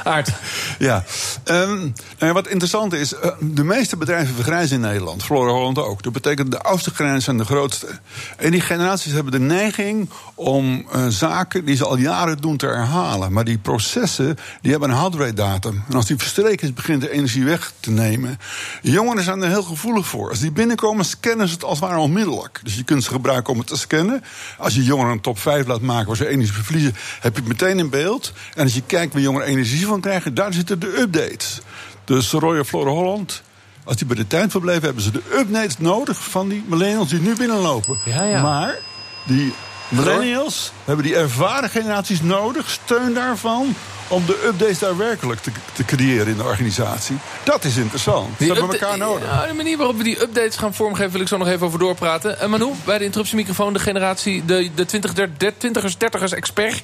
Aard. 0.04 0.32
Ja. 0.78 1.04
Um, 1.44 1.78
nou 1.78 1.92
ja, 2.18 2.32
wat 2.32 2.48
interessant 2.48 2.92
is, 2.92 3.12
uh, 3.12 3.30
de 3.40 3.64
meeste 3.64 3.96
bedrijven 3.96 4.34
vergrijzen 4.34 4.76
in 4.76 4.82
Nederland. 4.82 5.24
Flora 5.24 5.50
Holland 5.50 5.78
ook. 5.78 6.02
Dat 6.02 6.12
betekent 6.12 6.50
de 6.50 6.62
oudste 6.62 6.90
generaties 6.94 7.24
zijn 7.24 7.38
de 7.38 7.44
grootste. 7.44 7.88
En 8.36 8.50
die 8.50 8.60
generaties 8.60 9.12
hebben 9.12 9.32
de 9.32 9.38
neiging 9.38 10.10
om 10.34 10.86
zaken 11.08 11.64
die 11.64 11.76
ze 11.76 11.86
al 11.86 11.96
jaren 11.96 12.38
doen 12.38 12.56
te 12.56 12.66
herhalen. 12.66 13.32
Maar 13.32 13.44
die 13.44 13.58
processen, 13.58 14.36
die 14.60 14.70
hebben 14.70 14.90
een 14.90 14.96
houdrate 14.96 15.34
datum. 15.34 15.84
En 15.88 15.94
als 15.94 16.06
die 16.06 16.16
verstreken 16.16 16.68
is, 16.68 16.74
begint 16.74 17.00
de 17.00 17.10
energie 17.10 17.44
weg 17.44 17.72
te 17.80 17.90
nemen. 17.90 18.38
Jongeren 18.82 19.24
zijn 19.24 19.42
er 19.42 19.48
heel 19.48 19.62
gevoelig 19.62 20.06
voor. 20.06 20.28
Als 20.28 20.40
die 20.40 20.52
binnenkomen 20.52 20.95
scannen 21.04 21.48
ze 21.48 21.54
het 21.54 21.64
als 21.64 21.80
het 21.80 21.88
ware 21.88 22.00
onmiddellijk. 22.00 22.60
Dus 22.62 22.74
je 22.74 22.84
kunt 22.84 23.04
ze 23.04 23.10
gebruiken 23.10 23.52
om 23.52 23.58
het 23.58 23.68
te 23.68 23.76
scannen. 23.76 24.24
Als 24.58 24.74
je 24.74 24.84
jongeren 24.84 25.12
een 25.12 25.20
top 25.20 25.38
5 25.38 25.66
laat 25.66 25.80
maken 25.80 26.06
waar 26.06 26.16
ze 26.16 26.28
energie 26.28 26.62
verliezen, 26.62 26.94
heb 27.20 27.34
je 27.34 27.40
het 27.40 27.48
meteen 27.48 27.78
in 27.78 27.90
beeld. 27.90 28.32
En 28.54 28.62
als 28.62 28.74
je 28.74 28.82
kijkt 28.86 29.12
waar 29.12 29.22
jongeren 29.22 29.46
energie 29.46 29.86
van 29.86 30.00
krijgen, 30.00 30.34
daar 30.34 30.52
zitten 30.52 30.78
de 30.78 30.98
updates. 31.00 31.60
Dus 32.04 32.30
Royal 32.30 32.64
Flora 32.64 32.90
Holland, 32.90 33.42
als 33.84 33.96
die 33.96 34.06
bij 34.06 34.16
de 34.16 34.26
tijd 34.26 34.50
verbleven, 34.50 34.82
hebben 34.82 35.02
ze 35.02 35.10
de 35.10 35.22
updates 35.38 35.78
nodig 35.78 36.24
van 36.24 36.48
die 36.48 36.64
millennials 36.66 37.08
die 37.08 37.20
nu 37.20 37.36
binnenlopen. 37.36 37.98
Ja, 38.04 38.22
ja. 38.24 38.42
Maar 38.42 38.74
die 39.24 39.52
millennials 39.88 40.72
hebben 40.84 41.04
die 41.04 41.16
ervaren 41.16 41.70
generaties 41.70 42.22
nodig, 42.22 42.70
steun 42.70 43.14
daarvan, 43.14 43.74
om 44.08 44.26
de 44.26 44.44
updates 44.46 44.78
daadwerkelijk 44.78 45.40
te, 45.40 45.50
te 45.72 45.84
creëren 45.84 46.26
in 46.26 46.36
de 46.36 46.44
organisatie. 46.44 47.16
Dat 47.44 47.64
is 47.64 47.76
interessant. 47.76 48.38
Die 48.38 48.48
dat 48.48 48.56
hebben 48.56 48.78
we 48.78 48.84
elkaar 48.84 48.98
nodig. 48.98 49.28
Ja, 49.28 49.46
de 49.46 49.54
manier 49.54 49.76
waarop 49.76 49.96
we 49.96 50.02
die 50.02 50.22
updates 50.22 50.56
gaan 50.56 50.74
vormgeven... 50.74 51.12
wil 51.12 51.20
ik 51.20 51.28
zo 51.28 51.36
nog 51.36 51.48
even 51.48 51.66
over 51.66 51.78
doorpraten. 51.78 52.40
En 52.40 52.50
Manu, 52.50 52.70
bij 52.84 52.98
de 52.98 53.04
interruptiemicrofoon 53.04 53.72
de 53.72 53.78
generatie... 53.78 54.44
de, 54.44 54.70
de 54.74 54.84
20, 54.84 55.12
20ers, 55.12 55.92
30ers 55.92 56.34
expert... 56.34 56.82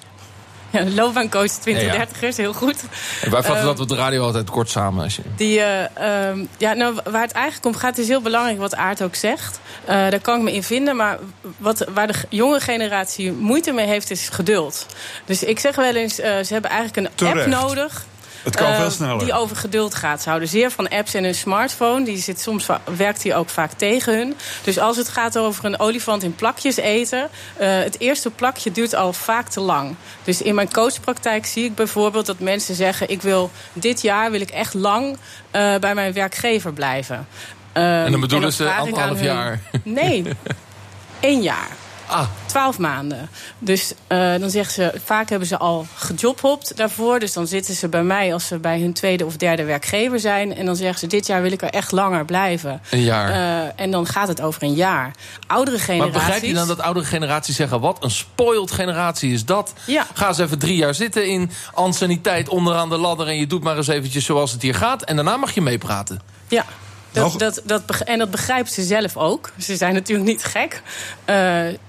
Ja, 0.79 0.85
loopbaancoach 0.95 1.51
2030ers, 1.51 2.37
heel 2.37 2.53
goed. 2.53 2.83
En 3.23 3.31
wij 3.31 3.43
vatten 3.43 3.63
uh, 3.63 3.65
dat 3.65 3.81
op 3.81 3.89
de 3.89 3.95
radio 3.95 4.25
altijd 4.25 4.51
kort 4.51 4.71
samen. 4.71 5.03
Als 5.03 5.17
je... 5.17 5.23
Die, 5.37 5.59
uh, 5.59 6.29
um, 6.29 6.49
ja, 6.59 6.73
nou, 6.73 6.99
waar 7.11 7.23
het 7.23 7.33
eigenlijk 7.33 7.67
om 7.67 7.81
gaat, 7.81 7.99
is 7.99 8.09
heel 8.09 8.21
belangrijk 8.21 8.59
wat 8.59 8.75
Aart 8.75 9.03
ook 9.03 9.15
zegt. 9.15 9.61
Uh, 9.83 9.89
daar 9.89 10.21
kan 10.21 10.37
ik 10.39 10.43
me 10.43 10.53
in 10.53 10.63
vinden. 10.63 10.97
Maar 10.97 11.19
wat, 11.57 11.87
waar 11.95 12.07
de 12.07 12.15
jonge 12.29 12.61
generatie 12.61 13.33
moeite 13.33 13.73
mee 13.73 13.87
heeft, 13.87 14.11
is 14.11 14.29
geduld. 14.29 14.87
Dus 15.25 15.43
ik 15.43 15.59
zeg 15.59 15.77
wel 15.77 15.95
eens, 15.95 16.15
ze 16.15 16.47
hebben 16.49 16.71
eigenlijk 16.71 17.07
een 17.07 17.15
Terecht. 17.15 17.39
app 17.39 17.47
nodig 17.47 18.07
Het 18.43 18.57
kan 18.57 18.75
veel 18.75 18.85
eh, 18.85 18.91
sneller. 18.91 19.19
Die 19.25 19.33
over 19.33 19.57
geduld 19.57 19.95
gaat. 19.95 20.23
Ze 20.23 20.29
houden 20.29 20.49
zeer 20.49 20.71
van 20.71 20.89
apps 20.89 21.15
en 21.15 21.25
hun 21.25 21.35
smartphone. 21.35 22.05
Die 22.05 22.17
zit 22.19 22.41
soms 22.41 22.67
werkt 22.97 23.23
die 23.23 23.35
ook 23.35 23.49
vaak 23.49 23.73
tegen 23.73 24.17
hun. 24.17 24.35
Dus 24.65 24.79
als 24.79 24.97
het 24.97 25.09
gaat 25.09 25.39
over 25.39 25.65
een 25.65 25.79
olifant 25.81 26.23
in 26.23 26.35
plakjes 26.35 26.77
eten. 26.77 27.29
eh, 27.57 27.69
het 27.79 28.01
eerste 28.01 28.31
plakje 28.31 28.73
duurt 28.73 28.95
al 28.95 29.13
vaak 29.13 29.49
te 29.49 29.61
lang. 29.61 29.95
Dus 30.25 30.43
in 30.43 30.55
mijn 30.55 30.73
coachpraktijk 30.73 31.47
zie 31.47 31.65
ik 31.65 31.75
bijvoorbeeld 31.75 32.27
dat 32.27 32.39
mensen 32.39 32.75
zeggen: 32.75 33.09
ik 33.11 33.23
wil 33.23 33.51
dit 33.73 34.03
jaar 34.03 34.31
wil 34.31 34.41
ik 34.41 34.51
echt 34.51 34.75
lang 34.75 35.17
eh, 35.51 35.75
bij 35.77 35.95
mijn 35.95 36.13
werkgever 36.13 36.73
blijven. 36.73 37.27
Eh, 37.73 38.05
En 38.05 38.11
dan 38.11 38.21
bedoelen 38.21 38.53
ze 38.53 38.63
vraag 38.63 38.73
ik 38.75 38.79
aan 38.81 38.87
anderhalf 38.87 39.17
hun- 39.17 39.27
jaar. 39.27 39.61
Nee, 39.83 40.25
één 41.21 41.43
jaar. 41.43 41.69
Ah, 42.13 42.27
Twaalf 42.47 42.79
maanden. 42.79 43.29
Dus 43.59 43.95
eh, 44.07 44.35
dan 44.39 44.51
zeggen 44.51 44.73
ze, 44.73 45.01
vaak 45.05 45.29
hebben 45.29 45.49
ze 45.49 45.59
al 45.59 45.87
gejobhopt 45.95 46.77
daarvoor. 46.77 47.19
Dus 47.19 47.33
dan 47.33 47.47
zitten 47.47 47.75
ze 47.75 47.89
bij 47.89 48.03
mij 48.03 48.33
als 48.33 48.47
ze 48.47 48.59
bij 48.59 48.81
hun 48.81 48.93
tweede 48.93 49.27
of 49.27 49.37
derde 49.37 49.65
werkgever 49.65 50.21
zijn. 50.21 50.57
En 50.57 50.67
dan 50.67 50.77
zeggen 50.77 50.99
ze, 50.99 51.07
dit 51.07 51.27
jaar 51.27 51.43
wil 51.43 51.53
ik 51.53 51.63
er 51.63 51.71
echt 51.71 51.93
langer 51.93 52.25
blijven. 52.25 52.81
een 52.91 53.03
jaar. 53.03 53.31
Eh, 53.31 53.83
en 53.83 53.91
dan 53.91 54.07
gaat 54.07 54.29
het 54.29 54.41
over 54.41 54.63
een 54.63 54.75
jaar. 54.75 55.15
Oudere 55.47 55.77
maar 55.77 55.87
generaties... 55.87 56.15
begrijp 56.15 56.43
je 56.43 56.55
dan 56.55 56.67
dat 56.67 56.81
oudere 56.81 57.07
generaties 57.07 57.57
zeggen... 57.57 57.81
wat 57.81 58.05
een 58.05 58.11
spoiled 58.11 58.71
generatie 58.71 59.33
is 59.33 59.45
dat? 59.45 59.73
Ja. 59.87 60.07
Ga 60.15 60.29
eens 60.29 60.39
even 60.39 60.59
drie 60.59 60.77
jaar 60.77 60.95
zitten 60.95 61.27
in 61.27 61.51
anciëniteit 61.73 62.49
onderaan 62.49 62.89
de 62.89 62.99
ladder... 62.99 63.27
en 63.27 63.37
je 63.37 63.47
doet 63.47 63.63
maar 63.63 63.77
eens 63.77 63.89
eventjes 63.89 64.25
zoals 64.25 64.53
het 64.53 64.63
hier 64.63 64.75
gaat... 64.75 65.03
en 65.03 65.17
daarna 65.17 65.37
mag 65.37 65.55
je 65.55 65.61
meepraten. 65.61 66.21
Ja. 66.49 66.65
Dat, 67.13 67.63
dat, 67.65 68.01
en 68.05 68.19
dat 68.19 68.31
begrijpen 68.31 68.73
ze 68.73 68.83
zelf 68.83 69.17
ook. 69.17 69.51
Ze 69.59 69.77
zijn 69.77 69.95
natuurlijk 69.95 70.29
niet 70.29 70.45
gek. 70.45 70.83
Eh, 71.25 71.35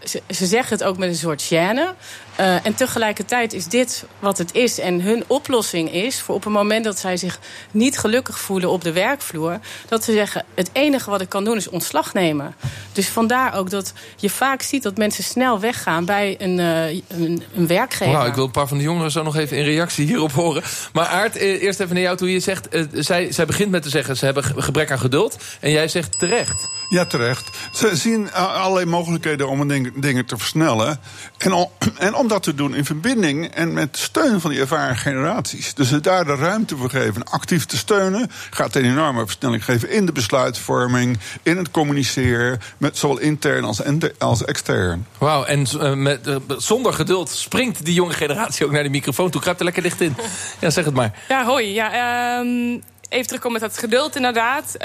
ze, 0.04 0.22
ze 0.30 0.46
zeggen 0.46 0.78
het 0.78 0.84
ook 0.88 0.98
met 0.98 1.10
een 1.10 1.16
soort 1.16 1.44
gêne. 1.44 1.96
Eh, 2.36 2.66
en 2.66 2.76
tegelijkertijd 2.76 3.54
is 3.54 3.66
dit 3.68 4.06
wat 4.20 4.38
het 4.38 4.54
is. 4.56 4.80
En 4.80 5.02
hun 5.02 5.24
oplossing 5.28 5.94
is, 5.94 6.22
voor 6.22 6.36
op 6.36 6.44
het 6.44 6.54
moment 6.54 6.84
dat 6.84 7.00
zij 7.00 7.18
zich 7.18 7.40
niet 7.72 7.98
gelukkig 7.98 8.40
voelen 8.40 8.70
op 8.70 8.84
de 8.84 8.92
werkvloer, 8.92 9.60
dat 9.88 10.04
ze 10.04 10.12
zeggen: 10.12 10.46
het 10.56 10.70
enige 10.74 11.10
wat 11.10 11.22
ik 11.22 11.30
kan 11.30 11.44
doen 11.44 11.58
is 11.58 11.70
ontslag 11.70 12.14
nemen. 12.14 12.56
Dus 12.92 13.08
vandaar 13.08 13.56
ook 13.56 13.70
dat 13.70 13.94
je 14.16 14.30
vaak 14.30 14.62
ziet 14.62 14.84
dat 14.84 14.98
mensen 14.98 15.24
snel 15.24 15.60
weggaan 15.60 16.06
bij 16.06 16.36
een, 16.40 16.60
eh, 16.60 17.02
een, 17.08 17.44
werkgever. 17.68 18.14
Nou, 18.14 18.28
ik 18.28 18.34
wil 18.36 18.44
een 18.46 18.52
paar 18.52 18.68
van 18.68 18.78
de 18.78 18.84
jongeren 18.84 19.12
zo 19.12 19.24
nog 19.24 19.36
even 19.36 19.58
in 19.58 19.64
reactie 19.64 20.06
hierop 20.06 20.32
horen. 20.32 20.64
Maar 20.94 21.06
Aart, 21.08 21.38
eh, 21.38 21.62
eerst 21.62 21.80
even 21.80 21.94
naar 21.94 22.04
jou 22.04 22.18
toe. 22.18 22.32
Je 22.32 22.40
zegt, 22.40 22.68
zij, 22.94 23.32
zij 23.32 23.46
begint 23.46 23.72
met 23.72 23.84
te 23.84 23.90
zeggen, 23.90 24.18
ze 24.18 24.26
hebben 24.26 24.44
ge- 24.44 24.62
gebrek 24.62 24.92
aan 24.92 25.00
geduld. 25.00 25.38
En 25.60 25.72
jij 25.72 25.88
zegt 25.88 26.20
terecht. 26.20 26.70
Ja, 26.94 27.06
terecht. 27.06 27.50
Ze 27.72 27.96
zien 27.96 28.22
uh, 28.22 28.62
allerlei 28.62 28.86
mogelijkheden 28.86 29.50
om 29.50 29.68
dingen 29.96 30.26
te 30.26 30.38
versnellen. 30.38 31.00
En 31.38 31.54
om, 31.54 31.70
en 31.98 32.16
om 32.16 32.28
dat 32.28 32.44
te 32.44 32.54
doen 32.54 32.76
in 32.76 32.86
verbinding 32.86 33.46
en 33.48 33.74
met 33.74 33.98
steun 33.98 34.42
van 34.42 34.52
die 34.52 34.60
ervaren 34.60 34.98
generaties. 34.98 35.74
Dus 35.74 35.88
ze 35.88 36.00
daar 36.00 36.26
de 36.26 36.36
ruimte 36.36 36.78
voor 36.78 36.90
geven, 36.90 37.24
actief 37.24 37.66
te 37.66 37.78
steunen, 37.78 38.32
gaat 38.50 38.76
een 38.76 38.86
enorme 38.86 39.26
versnelling 39.26 39.66
geven 39.66 39.90
in 39.90 40.06
de 40.06 40.12
besluitvorming, 40.12 41.20
in 41.44 41.58
het 41.58 41.72
communiceren, 41.72 42.60
met 42.78 42.98
zowel 42.98 43.20
intern 43.20 43.64
als, 43.64 43.82
als 44.18 44.46
extern. 44.46 45.08
Wauw, 45.18 45.44
en 45.44 45.66
eh, 45.80 45.94
met, 45.94 46.28
eh, 46.28 46.36
zonder 46.58 46.94
geduld 46.94 47.30
springt 47.30 47.86
die 47.86 47.94
jonge 47.94 48.14
generatie 48.14 48.66
ook 48.66 48.72
naar 48.72 48.84
de 48.84 48.90
microfoon 48.90 49.30
toe. 49.30 49.42
Kruipt 49.42 49.60
er 49.60 49.66
lekker 49.66 49.84
dicht 49.84 50.02
in. 50.02 50.16
Ja, 50.60 50.70
zeg 50.70 50.86
het 50.86 50.94
maar. 50.94 51.20
Ja, 51.28 51.46
hoi. 51.46 51.74
Ja, 51.74 51.92
ehm, 51.94 52.80
even 53.10 53.28
terugkomen 53.28 53.62
met 53.62 53.70
dat 53.70 53.80
geduld 53.80 54.16
inderdaad. 54.16 54.78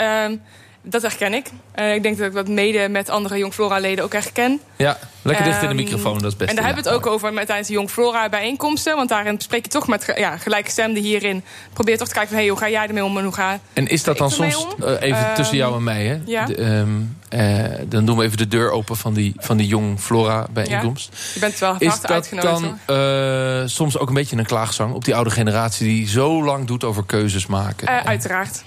Dat 0.83 1.03
herken 1.03 1.35
ik. 1.35 1.51
Eh, 1.73 1.95
ik 1.95 2.03
denk 2.03 2.19
dat 2.19 2.27
ik 2.27 2.33
dat 2.35 2.49
mede 2.49 2.89
met 2.89 3.09
andere 3.09 3.39
Jong 3.39 3.53
Flora-leden 3.55 4.05
ook 4.05 4.13
herken. 4.13 4.61
Ja, 4.77 4.99
lekker 5.23 5.45
dicht 5.45 5.57
in 5.63 5.69
de 5.69 5.75
Ehm, 5.75 5.77
microfoon, 5.85 6.19
dat 6.19 6.31
is 6.33 6.37
best. 6.37 6.51
En 6.51 6.57
daar 6.57 6.65
hebben 6.65 6.85
we 6.85 6.91
het 6.91 6.99
ook 6.99 7.07
over 7.07 7.33
met, 7.33 7.47
tijdens 7.47 7.69
de 7.69 7.75
Jong 7.75 7.91
Flora 7.91 8.29
bijeenkomsten. 8.29 8.97
Want 8.97 9.09
daarin 9.09 9.41
spreek 9.41 9.65
je 9.65 9.71
toch 9.71 9.89
met 9.89 10.13
ja, 10.17 10.37
gelijkgestemden 10.37 11.03
hierin. 11.03 11.45
Probeer 11.73 11.99
toch 11.99 12.07
te 12.09 12.13
kijken 12.15 12.31
van, 12.31 12.39
hey, 12.41 12.49
hoe 12.49 12.59
ga 12.59 12.69
jij 12.69 12.87
ermee 12.87 13.05
om 13.05 13.19
en 13.19 13.25
hoe 13.25 13.33
ga 13.35 13.59
En 13.73 13.87
is 13.87 14.03
dat 14.03 14.19
dan 14.19 14.31
soms, 14.31 14.57
om? 14.67 14.83
eh, 14.85 14.93
even 15.03 15.27
Ehm, 15.27 15.35
tussen 15.35 15.57
jou 15.57 15.77
en 15.77 15.83
mij, 15.85 16.05
hè? 16.07 16.19
ja. 16.27 16.45
De, 16.45 16.55
ehm, 16.55 16.89
eh, 17.29 17.65
dan 17.87 18.05
doen 18.05 18.17
we 18.17 18.25
even 18.25 18.37
de 18.37 18.49
deur 18.49 18.71
open 18.71 18.97
van 18.97 19.15
die, 19.15 19.33
van 19.37 19.57
die 19.57 19.67
Jong 19.67 20.01
Flora 20.01 20.47
bijeenkomst. 20.51 21.17
Je 21.35 21.41
bent 21.41 21.59
wel 21.59 21.75
Is 21.79 22.01
dat 22.01 22.29
dan 22.41 22.79
eh, 22.87 23.63
soms 23.67 23.99
ook 23.99 24.09
een 24.09 24.15
beetje 24.15 24.37
een 24.37 24.47
klaagzang 24.47 24.95
op 24.95 25.05
die 25.05 25.15
oude 25.15 25.31
generatie... 25.31 25.87
die 25.87 26.09
zo 26.09 26.45
lang 26.45 26.67
doet 26.67 26.85
over 26.85 27.05
keuzes 27.07 27.47
maken? 27.47 27.87
Eh, 27.89 28.05
uiteraard. 28.05 28.63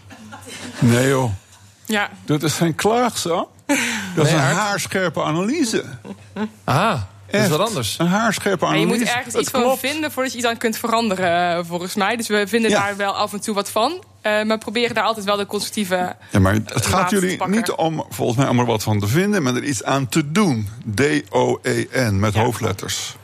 Nee 0.80 1.08
joh, 1.08 1.32
Ja. 1.92 2.10
dat 2.26 2.44
is 2.44 2.54
geen 2.54 2.76
klaagzang. 2.76 3.46
Dat 4.16 4.26
is 4.26 4.32
een 4.32 4.38
haarscherpe 4.40 5.24
analyse. 5.24 5.84
Aha, 6.64 7.08
dat 7.32 7.42
is 7.42 7.48
wat 7.50 7.60
anders. 7.68 7.96
Een 8.00 8.08
haarscherpe 8.08 8.66
En 8.66 8.72
je 8.72 8.78
analyse. 8.86 9.00
moet 9.04 9.14
ergens 9.14 9.36
iets 9.36 9.50
van 9.50 9.62
klopt. 9.62 9.80
vinden 9.80 10.12
voordat 10.12 10.32
je 10.32 10.38
iets 10.38 10.48
aan 10.48 10.58
kunt 10.58 10.78
veranderen, 10.78 11.66
volgens 11.66 11.96
mij. 11.96 12.16
Dus 12.16 12.28
we 12.28 12.48
vinden 12.48 12.72
Ja. 12.72 12.80
daar 12.80 12.96
wel 12.98 13.14
af 13.16 13.34
en 13.34 13.42
toe 13.42 13.56
wat 13.56 13.70
van. 13.72 14.04
Eh, 14.22 14.44
maar 14.44 14.58
proberen 14.58 14.96
daar 14.96 15.04
altijd 15.04 15.26
wel 15.26 15.38
de 15.38 15.46
constructieve... 15.46 16.16
Ja, 16.32 16.40
maar 16.40 16.54
het 16.54 16.86
gaat 16.86 17.10
jullie 17.10 17.48
niet 17.48 17.72
om, 17.72 18.06
volgens 18.10 18.38
mij, 18.38 18.48
om 18.48 18.60
er 18.60 18.66
wat 18.66 18.84
van 18.84 19.00
te 19.00 19.08
vinden, 19.08 19.44
maar 19.44 19.56
er 19.56 19.64
iets 19.64 19.84
aan 19.84 20.10
te 20.10 20.32
doen. 20.32 20.70
D-O-E-N 20.96 22.20
met 22.20 22.34
Ja. 22.34 22.42
hoofdletters. 22.44 23.16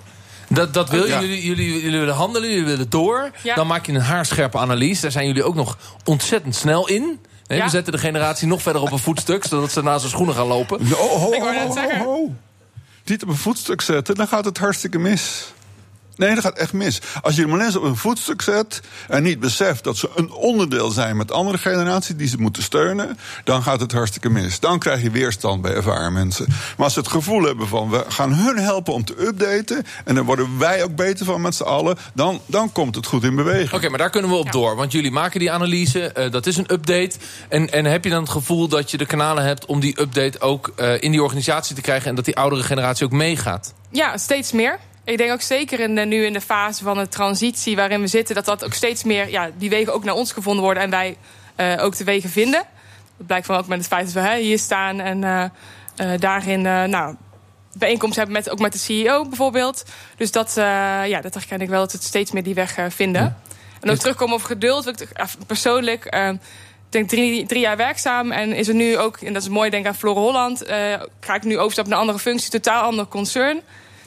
Dat, 0.50 0.74
dat 0.74 0.90
wil. 0.90 1.08
Ja. 1.08 1.20
Jullie, 1.22 1.46
jullie, 1.46 1.82
jullie 1.82 2.00
willen 2.00 2.14
handelen, 2.16 2.50
jullie 2.50 2.66
willen 2.66 2.90
door. 2.90 3.32
Ja. 3.44 3.56
Dan 3.56 3.68
maak 3.68 3.86
je 3.86 3.92
een 3.94 4.02
haarscherpe 4.02 4.58
analyse. 4.58 5.02
Daar 5.02 5.12
zijn 5.12 5.28
jullie 5.28 5.44
ook 5.44 5.56
nog 5.56 5.78
ontzettend 6.06 6.56
snel 6.56 6.88
in. 6.88 7.20
Nee, 7.48 7.58
Ja. 7.58 7.64
We 7.64 7.70
zetten 7.70 7.94
de 7.94 8.00
generatie 8.00 8.48
nog 8.48 8.62
verder 8.62 8.82
op 8.82 8.92
een 8.92 9.00
voetstuk... 9.00 9.46
zodat 9.46 9.72
ze 9.72 9.84
naast 9.84 10.00
zijn 10.00 10.12
schoenen 10.12 10.36
gaan 10.36 10.48
lopen. 10.48 10.80
Oh, 10.80 10.90
ho, 10.92 11.18
ho, 11.18 11.54
ho, 11.54 11.74
zeggen. 11.74 12.00
ho. 12.00 12.34
Niet 13.06 13.24
op 13.24 13.30
een 13.30 13.36
voetstuk 13.36 13.82
zetten, 13.82 14.16
dan 14.16 14.28
gaat 14.28 14.46
het 14.46 14.58
hartstikke 14.58 15.00
mis. 15.00 15.54
Nee, 16.18 16.36
dat 16.36 16.44
gaat 16.44 16.58
echt 16.58 16.74
mis. 16.74 17.02
Als 17.22 17.36
je 17.36 17.42
de 17.42 17.48
mensen 17.48 17.82
op 17.82 17.86
een 17.86 17.96
voetstuk 17.96 18.42
zet 18.42 18.82
en 19.08 19.24
niet 19.24 19.40
beseft 19.40 19.84
dat 19.84 19.98
ze 19.98 20.10
een 20.16 20.32
onderdeel 20.32 20.90
zijn 20.90 21.18
met 21.18 21.32
andere 21.32 21.58
generaties 21.58 22.16
die 22.16 22.28
ze 22.28 22.38
moeten 22.38 22.64
steunen, 22.64 23.18
dan 23.44 23.64
gaat 23.64 23.80
het 23.80 23.92
hartstikke 23.92 24.30
mis. 24.30 24.60
Dan 24.60 24.80
krijg 24.80 25.02
je 25.02 25.12
weerstand 25.12 25.62
bij 25.62 25.74
ervaren 25.74 26.14
mensen. 26.14 26.46
Maar 26.48 26.86
als 26.86 26.94
ze 26.94 27.00
het 27.00 27.08
gevoel 27.08 27.44
hebben 27.44 27.68
van 27.68 27.90
we 27.90 28.06
gaan 28.08 28.34
hun 28.34 28.58
helpen 28.58 28.94
om 28.94 29.06
te 29.06 29.26
updaten 29.28 29.86
en 30.06 30.16
daar 30.16 30.26
worden 30.26 30.58
wij 30.58 30.84
ook 30.84 30.96
beter 30.96 31.26
van 31.26 31.42
met 31.42 31.56
z'n 31.56 31.64
allen, 31.64 31.98
dan, 32.14 32.42
dan 32.46 32.72
komt 32.72 32.96
het 32.96 33.06
goed 33.06 33.24
in 33.24 33.36
beweging. 33.36 33.74
Oké, 33.74 33.90
maar 33.90 33.98
daar 33.98 34.10
kunnen 34.10 34.32
we 34.32 34.38
op 34.38 34.52
door. 34.52 34.76
Want 34.76 34.92
jullie 34.92 35.12
maken 35.12 35.40
die 35.40 35.52
analyse, 35.52 36.12
eh, 36.12 36.32
dat 36.32 36.46
is 36.46 36.58
een 36.58 36.74
update. 36.74 37.12
En, 37.50 37.72
en 37.72 37.86
heb 37.86 38.04
je 38.04 38.10
dan 38.10 38.22
het 38.22 38.32
gevoel 38.32 38.68
dat 38.68 38.92
je 38.92 38.98
de 38.98 39.06
kanalen 39.06 39.44
hebt... 39.44 39.66
om 39.66 39.80
die 39.80 40.02
update 40.02 40.40
ook 40.40 40.72
eh, 40.76 41.02
in 41.02 41.12
die 41.12 41.24
organisatie 41.24 41.76
te 41.76 41.82
krijgen... 41.82 42.10
en 42.10 42.16
dat 42.16 42.26
die 42.26 42.36
oudere 42.36 42.64
generatie 42.64 43.06
ook 43.06 43.12
meegaat? 43.12 43.74
Ja, 43.92 44.18
steeds 44.18 44.52
meer. 44.52 44.80
Ik 45.08 45.18
denk 45.18 45.32
ook 45.32 45.42
zeker 45.42 45.80
in 45.80 45.96
de, 45.96 46.02
nu 46.02 46.26
in 46.26 46.34
de 46.34 46.42
fase 46.42 46.84
van 46.84 46.98
de 46.98 47.08
transitie 47.08 47.76
waarin 47.76 48.02
we 48.02 48.08
zitten... 48.08 48.36
dat 48.36 48.46
dat 48.46 48.66
ook 48.66 48.74
steeds 48.74 49.04
meer, 49.04 49.30
ja, 49.30 49.50
die 49.58 49.70
wegen 49.70 49.94
ook 49.94 50.04
naar 50.04 50.14
ons 50.14 50.32
gevonden 50.32 50.64
worden... 50.64 50.84
en 50.84 50.90
wij 50.90 51.18
eh, 51.56 51.84
ook 51.84 51.98
de 51.98 52.04
wegen 52.04 52.30
vinden. 52.30 52.64
Dat 53.18 53.28
blijkt 53.28 53.46
van 53.46 53.58
ook 53.58 53.68
met 53.68 53.78
het 53.78 53.88
feit 53.88 54.06
dat 54.06 54.14
we 54.14 54.30
hè, 54.30 54.38
hier 54.38 54.60
staan 54.60 55.00
en 55.00 55.24
eh, 55.24 55.44
eh, 55.96 56.20
daarin... 56.20 56.62
nou, 56.62 57.16
bijeenkomst 57.74 58.16
hebben 58.16 58.36
met, 58.36 58.50
ook 58.50 58.60
met 58.60 58.74
de 58.74 58.80
CEO 58.80 59.28
bijvoorbeeld. 59.28 59.86
Dus 60.18 60.32
dat, 60.32 60.52
ja, 60.56 61.22
dat 61.22 61.34
herken 61.34 61.62
ik 61.62 61.70
wel, 61.70 61.80
dat 61.80 61.92
we 61.92 61.98
steeds 62.02 62.32
meer 62.32 62.44
die 62.44 62.54
weg 62.54 62.78
vinden. 62.90 63.38
En 63.82 63.90
ook 63.90 63.98
terugkomen 63.98 64.36
op 64.36 64.44
geduld. 64.44 64.88
ik 64.88 65.08
persoonlijk, 65.48 66.06
ik 66.06 66.40
denk 66.90 67.10
drie, 67.10 67.46
drie 67.46 67.62
jaar 67.62 67.78
werkzaam. 67.78 68.32
En 68.32 68.54
is 68.54 68.68
er 68.68 68.76
nu 68.76 68.98
ook, 68.98 69.18
en 69.18 69.34
dat 69.34 69.42
is 69.42 69.50
mooi, 69.50 69.70
denk 69.70 69.86
aan 69.86 69.96
Flora 69.96 70.20
Holland... 70.20 70.64
ga 71.20 71.36
ik 71.36 71.44
nu 71.44 71.58
overstappen 71.58 71.94
naar 71.94 72.02
een 72.02 72.08
andere 72.08 72.30
functie, 72.30 72.50
totaal 72.50 72.82
ander 72.82 73.08
concern. 73.08 73.62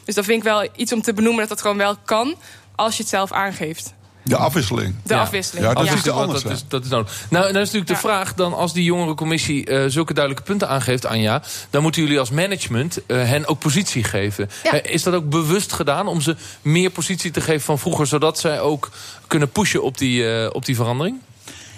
Dus 0.04 0.14
dat 0.14 0.24
vind 0.24 0.38
ik 0.38 0.44
wel 0.44 0.68
iets 0.76 0.92
om 0.92 1.02
te 1.02 1.12
benoemen 1.12 1.40
dat 1.40 1.48
dat 1.48 1.60
gewoon 1.60 1.76
wel 1.76 1.96
kan... 2.04 2.34
als 2.74 2.96
je 2.96 3.02
het 3.02 3.10
zelf 3.10 3.32
aangeeft. 3.32 3.94
De 4.22 4.36
afwisseling. 4.36 4.94
De 5.04 5.14
Ja. 5.14 5.20
afwisseling. 5.20 5.66
Ja, 5.66 5.72
dat 5.74 5.82
is 5.82 5.88
Afwisseling, 5.88 6.18
de 6.18 6.24
anders, 6.24 6.42
dat, 6.42 6.52
is, 6.52 6.64
dat 6.68 6.84
is 6.84 6.90
nodig. 6.90 7.26
Nou, 7.30 7.46
en 7.46 7.52
dan 7.52 7.62
is 7.62 7.72
natuurlijk 7.72 8.00
de 8.00 8.08
vraag... 8.08 8.34
dan 8.34 8.54
als 8.54 8.72
die 8.72 8.84
jongerencommissie 8.84 9.66
eh 9.66 9.84
zulke 9.88 10.14
duidelijke 10.14 10.48
punten 10.48 10.68
aangeeft, 10.68 11.06
Anja... 11.06 11.42
dan 11.70 11.82
moeten 11.82 12.02
jullie 12.02 12.18
als 12.18 12.30
management 12.30 13.06
eh, 13.06 13.16
hen 13.16 13.46
ook 13.46 13.58
positie 13.58 14.04
geven. 14.04 14.50
Ja. 14.62 14.72
Eh, 14.72 14.94
is 14.94 15.02
dat 15.02 15.14
ook 15.14 15.28
bewust 15.30 15.72
gedaan 15.72 16.06
om 16.06 16.20
ze 16.20 16.36
meer 16.62 16.90
positie 16.90 17.30
te 17.30 17.40
geven 17.40 17.60
van 17.60 17.78
vroeger... 17.78 18.06
zodat 18.06 18.38
zij 18.38 18.60
ook 18.60 18.90
kunnen 19.26 19.50
pushen 19.50 19.82
op 19.82 19.98
die, 19.98 20.32
eh, 20.32 20.50
op 20.52 20.64
die 20.64 20.76
verandering? 20.76 21.18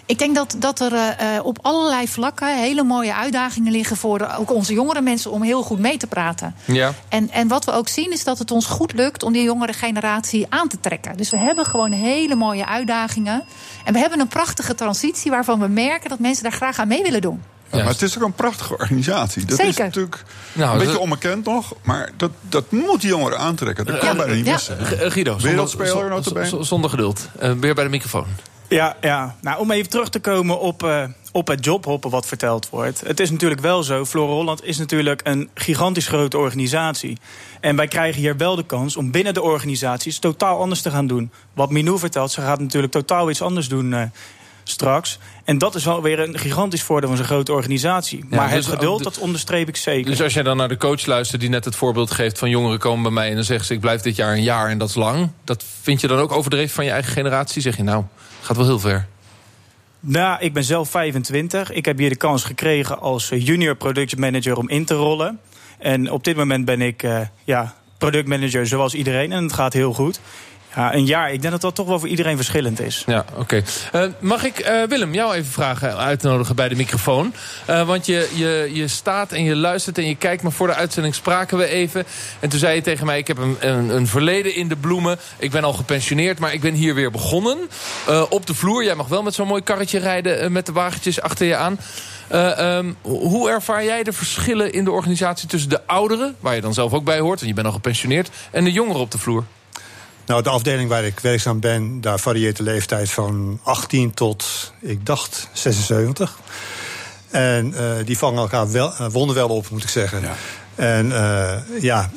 Ik 0.06 0.18
denk 0.18 0.34
dat, 0.34 0.54
dat 0.58 0.80
er 0.80 0.92
eh, 0.92 1.36
eh, 1.36 1.44
op 1.44 1.58
allerlei 1.62 2.08
vlakken 2.08 2.58
hele 2.58 2.82
mooie 2.82 3.14
uitdagingen 3.14 3.72
liggen 3.72 3.96
voor 3.96 4.18
de- 4.18 4.36
ook 4.36 4.50
onze 4.52 4.72
jongere 4.72 5.00
mensen 5.00 5.30
om 5.30 5.42
heel 5.42 5.62
goed 5.62 5.78
mee 5.78 5.96
te 5.96 6.06
praten. 6.06 6.54
Ja. 6.64 6.92
En, 7.08 7.30
en 7.30 7.48
wat 7.48 7.64
we 7.64 7.72
ook 7.72 7.88
zien 7.88 8.12
is 8.12 8.24
dat 8.24 8.38
het 8.38 8.50
ons 8.50 8.66
goed 8.66 8.92
lukt 8.92 9.22
om 9.22 9.32
die 9.32 9.42
jongere 9.42 9.72
generatie 9.72 10.46
aan 10.48 10.68
te 10.68 10.80
trekken. 10.80 11.16
Dus 11.16 11.30
we 11.30 11.36
hebben 11.38 11.66
gewoon 11.66 11.92
hele 11.92 12.34
mooie 12.34 12.66
uitdagingen. 12.66 13.44
En 13.84 13.92
we 13.92 13.98
hebben 13.98 14.20
een 14.20 14.28
prachtige 14.28 14.74
transitie 14.74 15.30
waarvan 15.30 15.60
we 15.60 15.68
merken 15.68 16.08
dat 16.10 16.18
mensen 16.18 16.42
daar 16.42 16.52
graag 16.52 16.78
aan 16.78 16.88
mee 16.88 17.02
willen 17.02 17.20
doen. 17.20 17.42
Ja, 17.70 17.78
maar 17.78 17.86
het 17.92 18.02
is 18.02 18.16
ook 18.18 18.24
een 18.24 18.32
prachtige 18.32 18.72
organisatie. 18.72 19.44
Dat 19.44 19.60
is 19.60 19.76
natuurlijk 19.76 20.24
Nou, 20.52 20.72
een 20.72 20.78
beetje 20.78 20.92
dat- 20.92 21.02
onbekend 21.02 21.44
nog, 21.44 21.72
maar 21.82 22.10
dat, 22.16 22.30
dat 22.40 22.70
moet 22.70 23.00
die 23.00 23.10
jongeren 23.10 23.38
aantrekken. 23.38 23.86
Dat 23.86 23.98
kan 23.98 24.08
Ja. 24.08 24.16
bijna 24.16 24.34
niet 24.34 24.46
Ja. 24.46 24.52
missen. 24.52 24.76
Guido, 24.86 25.38
zonder, 25.38 25.50
Wereldspeler, 25.98 26.64
zonder 26.66 26.90
geduld. 26.90 27.28
Eh, 27.38 27.50
weer 27.60 27.74
bij 27.74 27.84
de 27.84 27.90
microfoon. 27.90 28.26
Ja, 28.72 28.96
ja. 29.00 29.36
Nou, 29.40 29.60
om 29.60 29.70
even 29.70 29.90
terug 29.90 30.08
te 30.08 30.20
komen 30.20 30.60
op, 30.60 30.82
eh, 30.82 31.04
op 31.32 31.48
het 31.48 31.64
jobhoppen 31.64 32.10
wat 32.10 32.26
verteld 32.26 32.68
wordt. 32.68 33.00
Het 33.06 33.20
is 33.20 33.30
natuurlijk 33.30 33.60
wel 33.60 33.82
zo, 33.82 34.04
Flora 34.04 34.32
Holland 34.32 34.64
is 34.64 34.78
natuurlijk 34.78 35.20
een 35.24 35.50
gigantisch 35.54 36.08
grote 36.08 36.38
organisatie. 36.38 37.18
En 37.60 37.76
wij 37.76 37.88
krijgen 37.88 38.20
hier 38.20 38.36
wel 38.36 38.56
de 38.56 38.66
kans 38.66 38.96
om 38.96 39.10
binnen 39.10 39.34
de 39.34 39.42
organisaties 39.42 40.18
totaal 40.18 40.60
anders 40.60 40.82
te 40.82 40.90
gaan 40.90 41.06
doen. 41.06 41.30
Wat 41.52 41.70
Minou 41.70 41.98
vertelt, 41.98 42.30
ze 42.30 42.40
gaat 42.40 42.60
natuurlijk 42.60 42.92
totaal 42.92 43.30
iets 43.30 43.42
anders 43.42 43.68
doen 43.68 43.92
uh, 43.92 44.02
straks. 44.64 45.18
En 45.44 45.58
dat 45.58 45.74
is 45.74 45.84
wel 45.84 46.02
weer 46.02 46.20
een 46.20 46.38
gigantisch 46.38 46.82
voordeel 46.82 47.08
van 47.08 47.18
zo'n 47.18 47.26
grote 47.26 47.52
organisatie. 47.52 48.24
maar 48.28 48.48
dus 48.48 48.66
het 48.66 48.74
geduld, 48.74 49.04
dat 49.04 49.18
onderstreep 49.18 49.68
ik 49.68 49.76
zeker. 49.76 50.10
Dus 50.10 50.22
als 50.22 50.34
jij 50.34 50.42
dan 50.42 50.56
naar 50.56 50.68
de 50.68 50.76
coach 50.76 51.06
luistert 51.06 51.40
die 51.40 51.50
net 51.50 51.64
het 51.64 51.76
voorbeeld 51.76 52.10
geeft... 52.10 52.38
van 52.38 52.50
jongeren 52.50 52.78
komen 52.78 53.02
bij 53.02 53.12
mij 53.12 53.28
en 53.28 53.34
dan 53.34 53.44
zeggen 53.44 53.66
ze... 53.66 53.74
ik 53.74 53.80
blijf 53.80 54.00
dit 54.00 54.16
jaar 54.16 54.32
een 54.32 54.42
jaar 54.42 54.68
en 54.68 54.78
dat 54.78 54.88
is 54.88 54.94
lang. 54.94 55.30
Dat 55.44 55.64
vind 55.82 56.00
je 56.00 56.06
dan 56.06 56.18
ook 56.18 56.32
overdreven 56.32 56.74
van 56.74 56.84
je 56.84 56.90
eigen 56.90 57.12
generatie? 57.12 57.62
Zeg 57.62 57.76
je 57.76 57.82
nou, 57.82 58.04
gaat 58.42 58.56
wel 58.56 58.66
heel 58.66 58.78
ver. 58.78 59.06
Nou, 60.00 60.40
ik 60.40 60.52
ben 60.52 60.64
zelf 60.64 60.90
25. 60.90 61.70
Ik 61.70 61.84
heb 61.84 61.98
hier 61.98 62.08
de 62.08 62.16
kans 62.16 62.44
gekregen 62.44 63.00
als 63.00 63.28
junior 63.28 63.76
product 63.76 64.16
manager 64.16 64.56
om 64.56 64.68
in 64.68 64.84
te 64.84 64.94
rollen. 64.94 65.40
En 65.78 66.10
op 66.10 66.24
dit 66.24 66.36
moment 66.36 66.64
ben 66.64 66.80
ik 66.80 67.02
uh, 67.02 67.20
ja, 67.44 67.74
productmanager 67.98 68.66
zoals 68.66 68.94
iedereen. 68.94 69.32
En 69.32 69.42
het 69.42 69.52
gaat 69.52 69.72
heel 69.72 69.92
goed. 69.92 70.20
Ja, 70.74 70.94
een 70.94 71.06
jaar. 71.06 71.32
Ik 71.32 71.40
denk 71.40 71.52
dat 71.52 71.62
dat 71.62 71.74
toch 71.74 71.86
wel 71.86 71.98
voor 71.98 72.08
iedereen 72.08 72.36
verschillend 72.36 72.80
is. 72.80 73.02
Ja, 73.06 73.24
oké. 73.34 73.62
Eh, 73.92 74.04
mag 74.18 74.44
ik 74.44 74.68
uh, 74.68 74.82
Willem 74.88 75.14
jou 75.14 75.34
even 75.34 75.52
vragen, 75.52 75.96
uitnodigen 75.96 76.56
bij 76.56 76.68
de 76.68 76.74
microfoon? 76.74 77.34
Want 77.66 78.06
je, 78.06 78.30
je, 78.34 78.70
je 78.72 78.88
staat 78.88 79.32
en 79.32 79.44
je 79.44 79.56
luistert 79.56 79.98
en 79.98 80.06
je 80.06 80.14
kijkt, 80.14 80.42
maar 80.42 80.52
voor 80.52 80.66
de 80.66 80.74
uitzending 80.74 81.14
spraken 81.14 81.58
we 81.58 81.66
even. 81.66 82.04
En 82.40 82.48
toen 82.48 82.58
zei 82.58 82.74
je 82.74 82.82
tegen 82.82 83.06
mij, 83.06 83.18
ik 83.18 83.26
heb 83.26 83.38
een, 83.38 83.56
een, 83.60 83.88
een 83.88 84.06
verleden 84.06 84.54
in 84.54 84.68
de 84.68 84.76
bloemen. 84.76 85.18
Ik 85.38 85.50
ben 85.50 85.64
al 85.64 85.72
gepensioneerd, 85.72 86.38
maar 86.38 86.52
ik 86.52 86.60
ben 86.60 86.74
hier 86.74 86.94
weer 86.94 87.10
begonnen. 87.10 87.58
op 88.28 88.46
de 88.46 88.54
vloer, 88.54 88.84
jij 88.84 88.94
mag 88.94 89.06
wel 89.08 89.22
met 89.22 89.34
zo'n 89.34 89.46
mooi 89.46 89.62
karretje 89.62 89.98
rijden 89.98 90.52
met 90.52 90.66
de 90.66 90.72
wagentjes 90.72 91.20
achter 91.20 91.46
je 91.46 91.56
aan. 91.56 91.78
Um, 92.32 92.96
hoe 93.02 93.50
ervaar 93.50 93.84
jij 93.84 94.02
de 94.02 94.12
verschillen 94.12 94.72
in 94.72 94.84
de 94.84 94.90
organisatie 94.90 95.48
tussen 95.48 95.70
de 95.70 95.86
ouderen... 95.86 96.36
waar 96.40 96.54
je 96.54 96.60
dan 96.60 96.74
zelf 96.74 96.92
ook 96.92 97.04
bij 97.04 97.18
hoort, 97.18 97.40
en 97.40 97.46
je 97.46 97.54
bent 97.54 97.66
al 97.66 97.72
gepensioneerd... 97.72 98.30
en 98.50 98.64
de 98.64 98.72
jongeren 98.72 99.00
op 99.00 99.10
de 99.10 99.18
vloer? 99.18 99.44
Nou, 100.26 100.42
de 100.42 100.50
afdeling 100.50 100.88
waar 100.88 101.04
ik 101.04 101.20
werkzaam 101.20 101.60
ben, 101.60 102.00
daar 102.00 102.18
varieert 102.18 102.56
de 102.56 102.62
leeftijd 102.62 103.10
van 103.10 103.60
18 103.62 104.14
tot, 104.14 104.72
ik 104.80 105.06
dacht, 105.06 105.48
76. 105.52 106.38
En 107.30 107.74
uh, 107.76 107.92
die 108.04 108.18
vangen 108.18 108.38
elkaar 108.38 108.72
wel, 108.72 108.92
uh, 109.00 109.06
wonderwel 109.10 109.48
op, 109.48 109.70
moet 109.70 109.82
ik 109.82 109.88
zeggen. 109.88 110.20
Ja. 110.20 110.34
En 110.74 111.06
uh, 111.06 111.80
ja, 111.80 112.10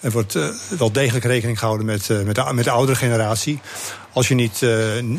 er 0.00 0.10
wordt 0.10 0.38
wel 0.78 0.92
degelijk 0.92 1.24
rekening 1.24 1.58
gehouden 1.58 1.86
met, 1.86 2.08
met, 2.24 2.34
de, 2.34 2.52
met 2.52 2.64
de 2.64 2.70
oudere 2.70 2.98
generatie. 2.98 3.60
Als 4.12 4.28
je 4.28 4.34
niet 4.34 4.66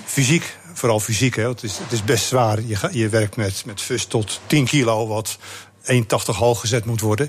fysiek, 0.05 0.57
vooral 0.73 0.99
fysiek, 0.99 1.35
hè, 1.35 1.47
het, 1.47 1.63
is, 1.63 1.77
het 1.77 1.91
is 1.91 2.03
best 2.03 2.25
zwaar. 2.25 2.61
Je, 2.61 2.77
je 2.91 3.09
werkt 3.09 3.35
met, 3.35 3.63
met 3.65 3.81
fus 3.81 4.05
tot 4.05 4.39
10 4.47 4.65
kilo, 4.65 5.07
wat 5.07 5.37
1,80 5.83 5.97
hoog 6.25 6.59
gezet 6.59 6.85
moet 6.85 7.01
worden. 7.01 7.27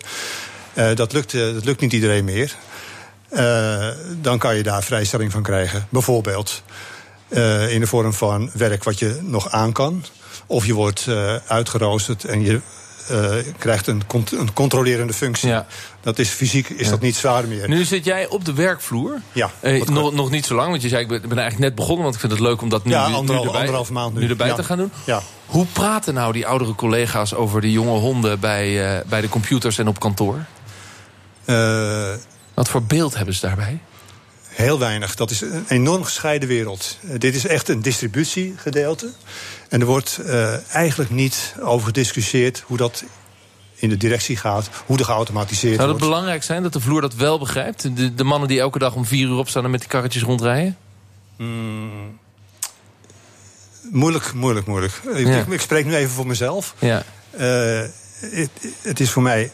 dat, 0.95 1.13
lukt, 1.13 1.33
dat 1.33 1.65
lukt 1.65 1.81
niet 1.81 1.93
iedereen 1.93 2.25
meer. 2.25 2.57
Uh, 3.37 3.89
dan 4.21 4.39
kan 4.39 4.57
je 4.57 4.63
daar 4.63 4.83
vrijstelling 4.83 5.33
van 5.33 5.43
krijgen. 5.43 5.87
Bijvoorbeeld 5.89 6.63
uh, 7.29 7.73
in 7.73 7.81
de 7.81 7.87
vorm 7.87 8.13
van 8.13 8.51
werk 8.53 8.85
wat 8.85 8.99
je 8.99 9.19
nog 9.23 9.51
aan 9.51 9.73
kan. 9.73 10.05
Of 10.47 10.67
je 10.67 10.75
wordt 10.75 11.07
uh, 11.09 11.35
uitgeroosterd 11.47 12.25
en 12.25 12.43
je 12.43 12.61
krijgt 13.59 13.87
een, 13.87 14.07
cont 14.07 14.33
een, 14.33 14.53
controlerende 14.53 15.13
functie. 15.13 15.49
Ja. 15.49 15.67
Dat 16.01 16.19
is 16.19 16.29
fysiek 16.29 16.69
is 16.69 16.85
ja. 16.85 16.91
dat 16.91 17.01
niet 17.01 17.17
zwaar 17.17 17.49
meer. 17.49 17.69
Nu 17.69 17.85
zit 17.85 18.05
jij 18.05 18.29
op 18.29 18.45
de 18.45 18.53
werkvloer. 18.53 19.21
Ja. 19.33 19.51
nog, 19.85 20.13
nog 20.13 20.31
niet 20.31 20.47
zo 20.47 20.55
lang, 20.55 20.71
want 20.71 20.83
je 20.83 20.89
zei 20.89 21.03
ik 21.03 21.09
ben, 21.09 21.21
ben, 21.21 21.39
eigenlijk 21.39 21.59
net 21.59 21.75
begonnen. 21.75 22.03
Want 22.03 22.15
ik 22.15 22.21
vind 22.21 22.33
het 22.33 22.41
leuk 22.41 22.63
om 22.63 22.69
dat 22.69 22.85
nu, 22.85 22.91
ja, 22.91 23.09
nu 23.09 23.15
erbij, 23.15 23.37
anderhalf 23.37 23.91
maand 23.91 24.15
nu. 24.15 24.21
nu 24.21 24.29
erbij 24.29 24.47
ja. 24.47 24.55
te 24.55 24.65
gaan 24.65 24.79
doen. 24.79 24.93
Ja. 25.05 25.23
Hoe 25.47 25.67
praten 25.73 26.15
nou 26.15 26.33
die 26.33 26.47
oudere 26.47 26.75
collega's 26.75 27.35
over 27.35 27.61
de 27.61 27.73
jonge 27.73 27.99
honden 27.99 28.41
bij, 28.41 29.03
bij 29.07 29.21
de 29.21 29.29
computers 29.29 29.79
en 29.79 29.89
op 29.89 30.01
kantoor? 30.01 30.45
Wat 32.55 32.69
voor 32.69 32.83
beeld 32.83 33.15
hebben 33.15 33.35
ze 33.35 33.41
daarbij? 33.41 33.79
Heel 34.49 34.79
weinig. 34.79 35.15
Dat 35.15 35.31
is 35.31 35.41
een 35.41 35.65
enorm 35.69 36.05
gescheiden 36.05 36.49
wereld. 36.49 36.99
Uh, 37.01 37.19
dit 37.19 37.35
is 37.35 37.47
echt 37.47 37.69
een 37.69 37.83
distributiegedeelte. 37.83 39.11
En 39.69 39.81
er 39.81 39.87
wordt 39.87 40.21
uh, 40.21 40.75
eigenlijk 40.75 41.11
niet 41.11 41.55
over 41.61 41.87
gediscussieerd 41.87 42.63
hoe 42.67 42.77
dat 42.77 43.05
in 43.75 43.89
de 43.89 43.97
directie 43.97 44.37
gaat, 44.37 44.69
hoe 44.87 44.99
er 44.99 45.05
geautomatiseerd 45.05 45.75
Zou 45.75 45.87
wordt. 45.87 46.01
het 46.01 46.11
belangrijk 46.11 46.43
zijn 46.43 46.63
dat 46.63 46.73
de 46.73 46.81
vloer 46.81 47.01
dat 47.01 47.15
wel 47.15 47.39
begrijpt? 47.39 47.97
De, 47.97 48.15
de 48.15 48.25
mannen 48.25 48.49
die 48.49 48.61
elke 48.61 48.79
dag 48.79 48.95
om 48.95 49.05
vier 49.05 49.29
uur 49.29 49.37
opstaan 49.37 49.65
en 49.65 49.71
met 49.71 49.81
die 49.81 49.89
karretjes 49.89 50.23
rondrijden? 50.23 50.77
Mm, 51.37 52.19
moeilijk, 53.91 54.33
moeilijk, 54.33 54.67
moeilijk. 54.67 55.01
Ja. 55.05 55.41
Ik, 55.41 55.47
ik, 55.47 55.61
spreek 55.61 55.85
nu 55.85 55.95
even 55.95 56.11
voor 56.11 56.27
mezelf. 56.27 56.75
Ja. 56.79 57.03
Uh, 57.39 57.41
het, 58.21 58.51
het 58.83 59.01
is 59.01 59.11
voor 59.11 59.23
mij 59.23 59.51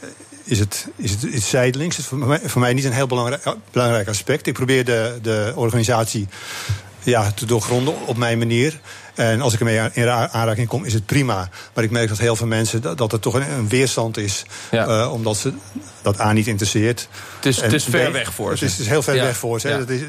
is 0.50 0.58
het, 0.58 0.88
is 0.96 1.10
het, 1.10 1.24
is 1.24 1.48
zijdelings. 1.48 1.96
Het 1.96 2.04
is 2.04 2.10
voor 2.10 2.18
mij, 2.18 2.40
voor 2.44 2.60
mij 2.60 2.72
niet 2.72 2.84
een 2.84 2.92
heel 2.92 3.06
belangrijk, 3.06 3.54
belangrijk 3.70 4.08
aspect. 4.08 4.46
Ik 4.46 4.54
probeer 4.54 4.84
de, 4.84 5.18
de 5.22 5.52
organisatie 5.54 6.28
ja, 7.02 7.32
te 7.32 7.46
doorgronden 7.46 8.06
op 8.06 8.16
mijn 8.16 8.38
manier. 8.38 8.80
En 9.14 9.40
als 9.40 9.52
ik 9.52 9.58
ermee 9.58 9.90
in 9.92 10.08
aanraking 10.08 10.68
kom, 10.68 10.84
is 10.84 10.92
het 10.92 11.06
prima. 11.06 11.48
Maar 11.74 11.84
ik 11.84 11.90
merk 11.90 12.08
dat 12.08 12.18
heel 12.18 12.36
veel 12.36 12.46
mensen 12.46 12.82
dat, 12.82 12.98
dat 12.98 13.12
er 13.12 13.20
toch 13.20 13.34
een, 13.34 13.50
een 13.50 13.68
weerstand 13.68 14.16
is. 14.16 14.44
Ja. 14.70 14.88
Uh, 14.88 15.12
omdat 15.12 15.36
ze 15.36 15.52
dat 16.02 16.20
A 16.20 16.32
niet 16.32 16.46
interesseert. 16.46 17.08
Het 17.36 17.46
is, 17.46 17.60
het 17.60 17.72
is 17.72 17.84
ver 17.84 18.12
weg 18.12 18.34
voor 18.34 18.50
het 18.50 18.58
ze. 18.58 18.64
Is, 18.64 18.70
het 18.70 18.80
is 18.80 18.86
heel 18.86 19.02
ver 19.02 19.14
ja. 19.14 19.22
weg 19.22 19.36
voor 19.36 19.60
ze. 19.60 19.68
Ja. 19.68 19.78
Het, 19.78 19.90
is, 19.90 20.00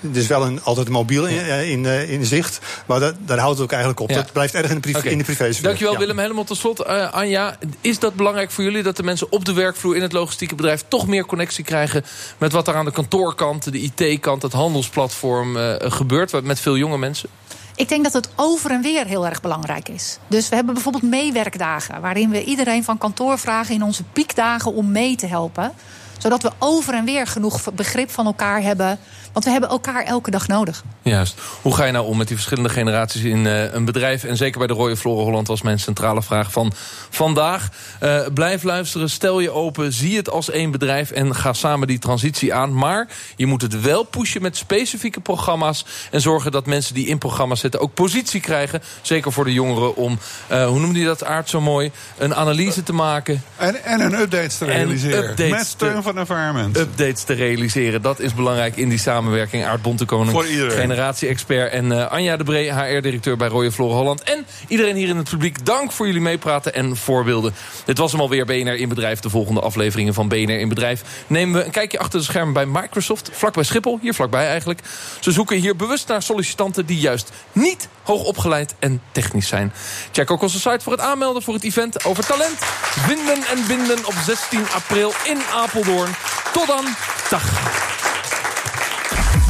het 0.00 0.16
is 0.16 0.26
wel 0.26 0.44
een, 0.44 0.62
altijd 0.62 0.88
mobiel 0.88 1.26
in, 1.26 1.46
in, 1.66 1.84
in 2.08 2.24
zicht. 2.26 2.58
Maar 2.86 3.00
dat, 3.00 3.14
daar 3.18 3.38
houdt 3.38 3.54
het 3.54 3.64
ook 3.64 3.72
eigenlijk 3.72 4.00
op. 4.00 4.12
Dat 4.12 4.32
blijft 4.32 4.54
erg 4.54 4.68
in 4.68 4.74
de, 4.74 4.80
privé, 4.80 4.98
okay. 4.98 5.12
in 5.12 5.18
de. 5.18 5.62
Dankjewel 5.62 5.98
Willem. 5.98 6.18
Helemaal 6.18 6.44
tot 6.44 6.56
slot. 6.56 6.86
Uh, 6.86 7.12
Anja, 7.12 7.56
is 7.80 7.98
dat 7.98 8.14
belangrijk 8.14 8.50
voor 8.50 8.64
jullie... 8.64 8.82
dat 8.82 8.96
de 8.96 9.02
mensen 9.02 9.32
op 9.32 9.44
de 9.44 9.52
werkvloer 9.52 9.96
in 9.96 10.02
het 10.02 10.12
logistieke 10.12 10.54
bedrijf... 10.54 10.84
toch 10.88 11.06
meer 11.06 11.26
connectie 11.26 11.64
krijgen 11.64 12.04
met 12.38 12.52
wat 12.52 12.68
er 12.68 12.74
aan 12.74 12.84
de 12.84 12.90
kantoorkant... 12.90 13.72
de 13.72 13.80
IT-kant, 13.80 14.42
het 14.42 14.52
handelsplatform 14.52 15.56
uh, 15.56 15.74
gebeurt... 15.78 16.42
met 16.42 16.60
veel 16.60 16.76
jonge 16.76 16.98
mensen? 16.98 17.28
Ik 17.76 17.88
denk 17.88 18.04
dat 18.04 18.12
het 18.12 18.28
over 18.36 18.70
en 18.70 18.82
weer 18.82 19.06
heel 19.06 19.26
erg 19.26 19.40
belangrijk 19.40 19.88
is. 19.88 20.18
Dus 20.26 20.48
we 20.48 20.54
hebben 20.54 20.74
bijvoorbeeld 20.74 21.10
meewerkdagen, 21.10 22.00
waarin 22.00 22.30
we 22.30 22.44
iedereen 22.44 22.84
van 22.84 22.98
kantoor 22.98 23.38
vragen 23.38 23.74
in 23.74 23.82
onze 23.82 24.02
piekdagen 24.02 24.74
om 24.74 24.92
mee 24.92 25.16
te 25.16 25.26
helpen. 25.26 25.72
Zodat 26.18 26.42
we 26.42 26.50
over 26.58 26.94
en 26.94 27.04
weer 27.04 27.26
genoeg 27.26 27.74
begrip 27.74 28.10
van 28.10 28.26
elkaar 28.26 28.62
hebben. 28.62 28.98
Want 29.34 29.46
we 29.46 29.52
hebben 29.52 29.70
elkaar 29.70 30.02
elke 30.02 30.30
dag 30.30 30.48
nodig. 30.48 30.82
Juist. 31.02 31.40
Hoe 31.62 31.74
ga 31.74 31.84
je 31.84 31.92
nou 31.92 32.06
om 32.06 32.16
met 32.16 32.26
die 32.26 32.36
verschillende 32.36 32.68
generaties 32.68 33.22
in 33.22 33.44
uh, 33.44 33.72
een 33.72 33.84
bedrijf? 33.84 34.24
En 34.24 34.36
zeker 34.36 34.58
bij 34.58 34.66
de 34.66 34.74
Rode 34.74 34.96
Flora 34.96 35.22
Holland 35.22 35.46
was 35.46 35.62
mijn 35.62 35.78
centrale 35.78 36.22
vraag 36.22 36.52
van 36.52 36.72
vandaag. 37.10 37.68
Uh, 38.02 38.20
blijf 38.34 38.62
luisteren, 38.62 39.10
stel 39.10 39.40
je 39.40 39.50
open, 39.50 39.92
zie 39.92 40.16
het 40.16 40.30
als 40.30 40.50
één 40.50 40.70
bedrijf... 40.70 41.10
en 41.10 41.34
ga 41.34 41.52
samen 41.52 41.86
die 41.86 41.98
transitie 41.98 42.54
aan. 42.54 42.74
Maar 42.74 43.08
je 43.36 43.46
moet 43.46 43.62
het 43.62 43.80
wel 43.80 44.02
pushen 44.02 44.42
met 44.42 44.56
specifieke 44.56 45.20
programma's... 45.20 45.86
en 46.10 46.20
zorgen 46.20 46.52
dat 46.52 46.66
mensen 46.66 46.94
die 46.94 47.06
in 47.06 47.18
programma's 47.18 47.60
zitten 47.60 47.80
ook 47.80 47.94
positie 47.94 48.40
krijgen. 48.40 48.82
Zeker 49.02 49.32
voor 49.32 49.44
de 49.44 49.52
jongeren 49.52 49.96
om, 49.96 50.18
uh, 50.50 50.66
hoe 50.66 50.80
noemde 50.80 50.98
je 50.98 51.06
dat 51.06 51.24
aard 51.24 51.48
zo 51.48 51.60
mooi... 51.60 51.90
een 52.18 52.34
analyse 52.34 52.82
te 52.82 52.92
maken. 52.92 53.42
En, 53.56 53.84
en 53.84 54.00
een 54.00 54.14
updates 54.14 54.58
te 54.58 54.64
realiseren. 54.64 55.24
Updates 55.24 55.50
met 55.50 55.66
steun 55.66 56.02
van 56.02 56.18
environment. 56.18 56.76
Updates 56.76 57.22
te 57.22 57.32
realiseren, 57.32 58.02
dat 58.02 58.20
is 58.20 58.34
belangrijk 58.34 58.76
in 58.76 58.88
die 58.88 58.98
samenwerking 58.98 59.22
samenwerking. 59.24 59.64
Aart 59.64 59.82
Bontekoning, 59.82 60.72
generatie-expert. 60.72 61.72
En 61.72 61.84
uh, 61.84 62.10
Anja 62.10 62.36
de 62.36 62.44
Bree, 62.44 62.72
HR-directeur 62.72 63.36
bij 63.36 63.48
Royal 63.48 63.70
Flora 63.70 63.94
Holland. 63.94 64.22
En 64.22 64.46
iedereen 64.68 64.96
hier 64.96 65.08
in 65.08 65.16
het 65.16 65.30
publiek, 65.30 65.66
dank 65.66 65.92
voor 65.92 66.06
jullie 66.06 66.20
meepraten 66.20 66.74
en 66.74 66.96
voorbeelden. 66.96 67.54
Dit 67.84 67.98
was 67.98 68.12
hem 68.12 68.20
alweer, 68.20 68.44
BNR 68.44 68.76
in 68.76 68.88
Bedrijf. 68.88 69.20
De 69.20 69.30
volgende 69.30 69.60
afleveringen 69.60 70.14
van 70.14 70.28
BNR 70.28 70.58
in 70.58 70.68
Bedrijf 70.68 71.02
nemen 71.26 71.60
we 71.60 71.64
een 71.64 71.70
kijkje 71.70 71.98
achter 71.98 72.18
de 72.18 72.24
schermen 72.24 72.52
bij 72.52 72.66
Microsoft. 72.66 73.30
Vlakbij 73.32 73.64
Schiphol, 73.64 73.98
hier 74.02 74.14
vlakbij 74.14 74.46
eigenlijk. 74.46 74.80
Ze 75.20 75.32
zoeken 75.32 75.56
hier 75.56 75.76
bewust 75.76 76.08
naar 76.08 76.22
sollicitanten 76.22 76.86
die 76.86 76.98
juist 76.98 77.30
niet 77.52 77.88
hoog 78.02 78.24
opgeleid 78.24 78.74
en 78.78 79.02
technisch 79.12 79.48
zijn. 79.48 79.72
Check 80.12 80.30
ook 80.30 80.42
onze 80.42 80.60
site 80.60 80.80
voor 80.80 80.92
het 80.92 81.00
aanmelden 81.00 81.42
voor 81.42 81.54
het 81.54 81.64
event 81.64 82.04
over 82.04 82.26
talent. 82.26 82.58
Vinden 83.06 83.46
en 83.46 83.66
binden 83.66 84.06
op 84.06 84.14
16 84.24 84.60
april 84.74 85.12
in 85.24 85.38
Apeldoorn. 85.54 86.10
Tot 86.52 86.66
dan, 86.66 86.84
dag. 87.30 88.03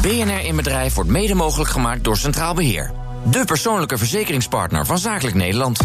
BNR 0.05 0.45
in 0.45 0.55
Bedrijf 0.55 0.93
wordt 0.93 1.09
mede 1.09 1.35
mogelijk 1.35 1.69
gemaakt 1.69 2.03
door 2.03 2.17
Centraal 2.17 2.53
Beheer. 2.53 2.91
De 3.31 3.45
persoonlijke 3.45 3.97
verzekeringspartner 3.97 4.85
van 4.85 4.97
Zakelijk 4.97 5.35
Nederland. 5.35 5.83